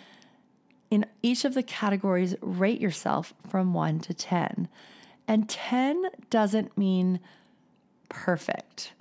in 0.91 1.05
each 1.23 1.45
of 1.45 1.55
the 1.55 1.63
categories, 1.63 2.37
rate 2.41 2.81
yourself 2.81 3.35
from 3.49 3.75
1 3.75 4.01
to 4.01 4.15
10. 4.15 4.69
And 5.27 5.49
10 5.49 6.05
doesn't 6.31 6.77
mean 6.77 7.21
perfect. 8.09 8.93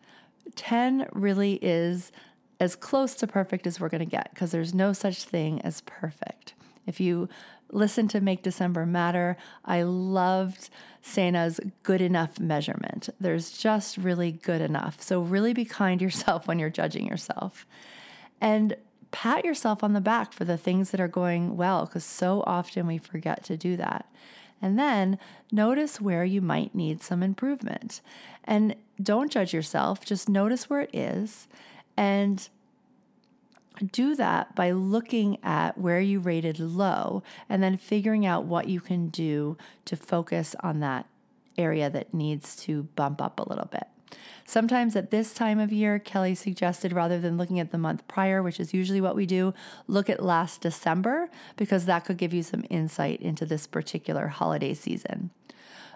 10 0.56 1.08
really 1.12 1.60
is 1.62 2.12
as 2.60 2.76
close 2.76 3.16
to 3.16 3.28
perfect 3.28 3.68
as 3.68 3.80
we're 3.80 3.90
going 3.90 4.00
to 4.00 4.06
get 4.06 4.30
because 4.34 4.52
there's 4.52 4.74
no 4.74 4.94
such 4.94 5.24
thing 5.24 5.62
as 5.62 5.82
perfect. 5.82 6.54
If 6.86 7.00
you 7.00 7.30
listen 7.72 8.08
to 8.10 8.22
Make 8.22 8.44
December 8.44 8.86
Matter, 8.86 9.36
I 9.66 9.84
loved 9.84 10.70
Sana's 11.02 11.60
good 11.82 12.02
enough 12.02 12.40
measurement. 12.40 13.10
There's 13.20 13.52
just 13.58 13.98
really 13.98 14.32
good 14.32 14.62
enough. 14.62 15.02
So, 15.02 15.22
really 15.22 15.54
be 15.54 15.66
kind 15.66 16.00
to 16.00 16.06
yourself 16.06 16.48
when 16.48 16.60
you're 16.60 16.70
judging 16.70 17.08
yourself. 17.08 17.66
And 18.40 18.76
pat 19.12 19.46
yourself 19.46 19.84
on 19.84 19.94
the 19.94 20.02
back 20.02 20.34
for 20.34 20.44
the 20.44 20.58
things 20.58 20.92
that 20.92 21.00
are 21.00 21.08
going 21.08 21.56
well 21.56 21.86
because 21.86 22.04
so 22.04 22.44
often 22.48 22.88
we 22.88 22.98
forget 22.98 23.44
to 23.46 23.56
do 23.56 23.78
that. 23.78 24.08
And 24.64 24.80
then 24.80 25.20
notice 25.52 26.00
where 26.00 26.24
you 26.24 26.42
might 26.42 26.74
need 26.74 27.02
some 27.02 27.22
improvement. 27.22 28.00
And 28.46 28.76
don't 29.02 29.30
judge 29.30 29.54
yourself, 29.54 30.06
just 30.06 30.30
notice 30.30 30.70
where 30.70 30.80
it 30.80 30.96
is 30.96 31.50
and 31.98 32.48
do 33.92 34.16
that 34.16 34.56
by 34.56 34.72
looking 34.72 35.38
at 35.44 35.78
where 35.78 36.00
you 36.00 36.22
rated 36.22 36.60
low 36.60 37.24
and 37.50 37.62
then 37.62 37.76
figuring 37.76 38.26
out 38.26 38.46
what 38.46 38.70
you 38.70 38.80
can 38.80 39.10
do 39.10 39.58
to 39.84 39.98
focus 39.98 40.56
on 40.62 40.80
that 40.80 41.08
area 41.58 41.90
that 41.90 42.14
needs 42.14 42.56
to 42.56 42.84
bump 42.96 43.22
up 43.22 43.42
a 43.42 43.50
little 43.50 43.68
bit. 43.70 43.88
Sometimes 44.46 44.96
at 44.96 45.12
this 45.12 45.34
time 45.34 45.60
of 45.60 45.72
year, 45.72 46.00
Kelly 46.00 46.36
suggested 46.36 46.94
rather 46.94 47.20
than 47.20 47.38
looking 47.38 47.60
at 47.60 47.72
the 47.72 47.78
month 47.78 48.08
prior, 48.08 48.44
which 48.44 48.60
is 48.60 48.74
usually 48.74 49.02
what 49.02 49.16
we 49.16 49.26
do, 49.26 49.54
look 49.88 50.10
at 50.10 50.24
last 50.24 50.62
December 50.62 51.30
because 51.56 51.86
that 51.86 52.06
could 52.06 52.18
give 52.18 52.34
you 52.34 52.44
some 52.44 52.66
insight 52.70 53.22
into 53.22 53.46
this 53.46 53.68
particular 53.68 54.28
holiday 54.28 54.74
season. 54.74 55.32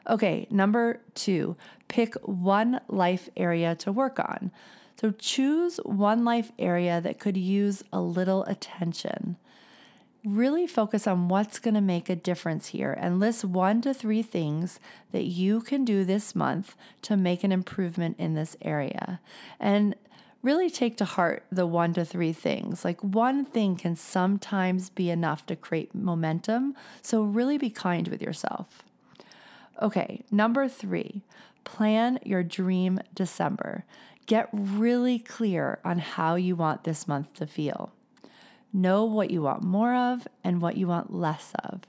Okay, 0.09 0.47
number 0.49 1.01
two, 1.13 1.57
pick 1.87 2.15
one 2.23 2.79
life 2.87 3.29
area 3.35 3.75
to 3.75 3.91
work 3.91 4.19
on. 4.19 4.51
So 4.99 5.11
choose 5.11 5.77
one 5.83 6.23
life 6.23 6.51
area 6.57 7.01
that 7.01 7.19
could 7.19 7.37
use 7.37 7.83
a 7.91 8.01
little 8.01 8.43
attention 8.45 9.37
really 10.27 10.67
focus 10.67 11.07
on 11.07 11.27
what's 11.27 11.59
going 11.59 11.73
to 11.73 11.81
make 11.81 12.09
a 12.09 12.15
difference 12.15 12.67
here 12.67 12.93
and 12.99 13.19
list 13.19 13.45
one 13.45 13.81
to 13.81 13.93
three 13.93 14.21
things 14.21 14.79
that 15.11 15.25
you 15.25 15.61
can 15.61 15.85
do 15.85 16.03
this 16.03 16.35
month 16.35 16.75
to 17.03 17.17
make 17.17 17.43
an 17.43 17.51
improvement 17.51 18.15
in 18.19 18.33
this 18.33 18.55
area. 18.61 19.19
And 19.59 19.95
really 20.43 20.69
take 20.69 20.97
to 20.97 21.05
heart 21.05 21.43
the 21.51 21.65
one 21.65 21.93
to 21.93 22.05
three 22.05 22.33
things. 22.33 22.85
Like 22.85 23.01
one 23.03 23.43
thing 23.43 23.75
can 23.75 23.95
sometimes 23.95 24.89
be 24.89 25.09
enough 25.09 25.45
to 25.47 25.55
create 25.55 25.95
momentum. 25.95 26.75
So 27.01 27.23
really 27.23 27.57
be 27.57 27.69
kind 27.69 28.07
with 28.07 28.21
yourself. 28.21 28.83
Okay, 29.81 30.23
number 30.31 30.67
three, 30.67 31.21
plan 31.63 32.19
your 32.23 32.43
dream 32.43 32.99
December. 33.13 33.85
Get 34.25 34.49
really 34.51 35.19
clear 35.19 35.79
on 35.83 35.99
how 35.99 36.35
you 36.35 36.55
want 36.55 36.83
this 36.83 37.07
month 37.07 37.33
to 37.35 37.47
feel. 37.47 37.91
Know 38.73 39.05
what 39.05 39.31
you 39.31 39.41
want 39.41 39.63
more 39.63 39.95
of 39.95 40.27
and 40.43 40.61
what 40.61 40.77
you 40.77 40.87
want 40.87 41.13
less 41.13 41.53
of. 41.63 41.81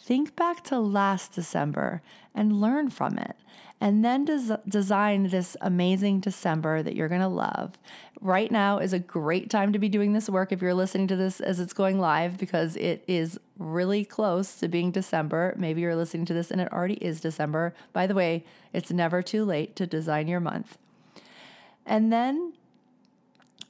Think 0.00 0.36
back 0.36 0.62
to 0.64 0.78
last 0.78 1.32
December 1.32 2.02
and 2.34 2.60
learn 2.60 2.90
from 2.90 3.18
it. 3.18 3.36
And 3.80 4.04
then 4.04 4.24
des- 4.24 4.58
design 4.68 5.28
this 5.28 5.56
amazing 5.60 6.20
December 6.20 6.82
that 6.82 6.94
you're 6.94 7.08
going 7.08 7.20
to 7.20 7.28
love. 7.28 7.72
Right 8.20 8.50
now 8.50 8.78
is 8.78 8.92
a 8.92 8.98
great 8.98 9.50
time 9.50 9.72
to 9.72 9.78
be 9.78 9.88
doing 9.88 10.12
this 10.12 10.30
work 10.30 10.50
if 10.50 10.62
you're 10.62 10.74
listening 10.74 11.08
to 11.08 11.16
this 11.16 11.40
as 11.40 11.60
it's 11.60 11.74
going 11.74 11.98
live 11.98 12.38
because 12.38 12.76
it 12.76 13.04
is 13.06 13.38
really 13.58 14.04
close 14.04 14.54
to 14.56 14.68
being 14.68 14.92
December. 14.92 15.54
Maybe 15.58 15.82
you're 15.82 15.96
listening 15.96 16.24
to 16.26 16.34
this 16.34 16.50
and 16.50 16.60
it 16.60 16.72
already 16.72 16.94
is 16.94 17.20
December. 17.20 17.74
By 17.92 18.06
the 18.06 18.14
way, 18.14 18.44
it's 18.72 18.90
never 18.90 19.22
too 19.22 19.44
late 19.44 19.76
to 19.76 19.86
design 19.86 20.26
your 20.28 20.40
month. 20.40 20.78
And 21.84 22.12
then 22.12 22.54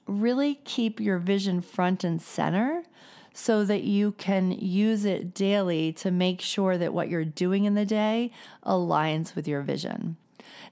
really 0.07 0.57
keep 0.64 1.01
your 1.01 1.19
vision 1.19 1.61
front 1.61 2.05
and 2.05 2.21
center 2.21 2.85
so 3.33 3.64
that 3.64 3.83
you 3.83 4.12
can 4.12 4.51
use 4.51 5.05
it 5.05 5.35
daily 5.35 5.92
to 5.92 6.11
make 6.11 6.40
sure 6.40 6.79
that 6.79 6.95
what 6.95 7.09
you're 7.09 7.25
doing 7.25 7.64
in 7.64 7.75
the 7.75 7.85
day 7.85 8.31
aligns 8.64 9.35
with 9.35 9.47
your 9.47 9.61
vision. 9.61 10.16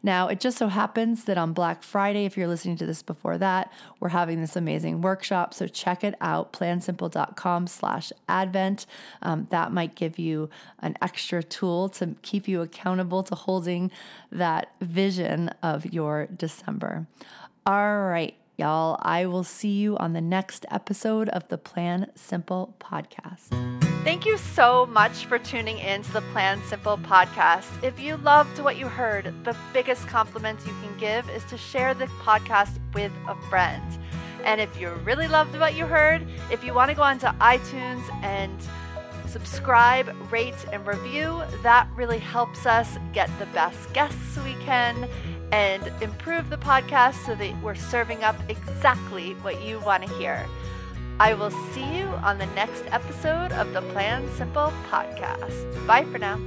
Now, 0.03 0.29
it 0.29 0.40
just 0.40 0.59
so 0.59 0.68
happens 0.68 1.25
that 1.25 1.38
on 1.38 1.53
Black 1.53 1.83
Friday, 1.83 2.27
if 2.27 2.37
you're 2.37 2.49
listening 2.49 2.77
to 2.77 2.87
this 2.87 3.03
before 3.03 3.38
that, 3.38 3.73
we're 4.01 4.11
having 4.11 4.40
this 4.40 4.57
amazing 4.57 5.01
workshop. 5.01 5.55
So 5.55 5.66
check 5.66 6.05
it 6.05 6.14
out, 6.20 6.53
plansimple.com 6.53 7.66
slash 7.66 8.12
advent. 8.29 8.87
Um, 9.23 9.47
that 9.51 9.73
might 9.73 9.94
give 9.94 10.18
you 10.18 10.49
an 10.81 10.97
extra 11.03 11.42
tool 11.42 11.88
to 11.90 12.14
keep 12.23 12.47
you 12.47 12.62
accountable 12.62 13.23
to 13.25 13.35
holding 13.35 13.90
that 14.31 14.73
vision 14.81 15.49
of 15.62 15.92
your 15.92 16.27
December. 16.27 17.07
All 17.66 18.03
right 18.03 18.37
Y'all, 18.57 18.97
I 19.03 19.27
will 19.27 19.43
see 19.43 19.73
you 19.73 19.97
on 19.97 20.12
the 20.12 20.21
next 20.21 20.64
episode 20.71 21.29
of 21.31 21.49
the 21.49 21.59
Plan 21.59 22.12
Simple 22.14 22.77
podcast. 22.79 23.49
Thank 24.05 24.25
you 24.25 24.38
so 24.38 24.87
much 24.87 25.27
for 25.27 25.40
tuning 25.40 25.79
in 25.79 26.03
to 26.05 26.12
the 26.12 26.21
Plan 26.33 26.62
Simple 26.69 26.97
podcast. 26.99 27.83
If 27.83 27.99
you 27.99 28.17
loved 28.19 28.61
what 28.61 28.77
you 28.77 28.87
heard, 28.87 29.35
the 29.43 29.57
biggest 29.73 30.07
compliment 30.07 30.61
you 30.64 30.73
can 30.85 30.97
give 30.99 31.29
is 31.31 31.43
to 31.47 31.59
share 31.59 31.95
the 31.95 32.07
podcast 32.23 32.79
with 32.95 33.11
a 33.27 33.35
friend. 33.49 33.83
And 34.45 34.61
if 34.61 34.81
you 34.81 34.90
really 35.03 35.27
loved 35.27 35.59
what 35.59 35.75
you 35.75 35.85
heard, 35.85 36.25
if 36.53 36.62
you 36.62 36.75
want 36.75 36.90
to 36.90 36.95
go 36.95 37.03
onto 37.03 37.27
iTunes 37.27 38.09
and 38.23 38.57
subscribe, 39.27 40.14
rate, 40.31 40.64
and 40.73 40.87
review, 40.87 41.43
that 41.64 41.88
really 41.97 42.21
helps 42.21 42.67
us 42.67 42.99
get 43.12 43.29
the 43.40 43.47
best 43.47 43.93
guests 43.95 44.38
we 44.45 44.55
can 44.64 45.09
and 45.55 45.87
improve 46.03 46.51
the 46.51 46.57
podcast 46.57 47.14
so 47.25 47.33
that 47.37 47.63
we're 47.63 47.77
serving 47.77 48.25
up 48.25 48.35
exactly 48.48 49.35
what 49.35 49.63
you 49.63 49.79
want 49.81 50.02
to 50.02 50.13
hear. 50.15 50.44
I 51.21 51.35
will 51.35 51.52
see 51.73 51.96
you 51.96 52.07
on 52.29 52.38
the 52.38 52.46
next 52.57 52.83
episode 52.88 53.52
of 53.52 53.73
the 53.73 53.83
Plan 53.92 54.29
Simple 54.37 54.73
podcast. 54.90 55.87
Bye 55.87 56.07
for 56.07 56.19
now. 56.19 56.40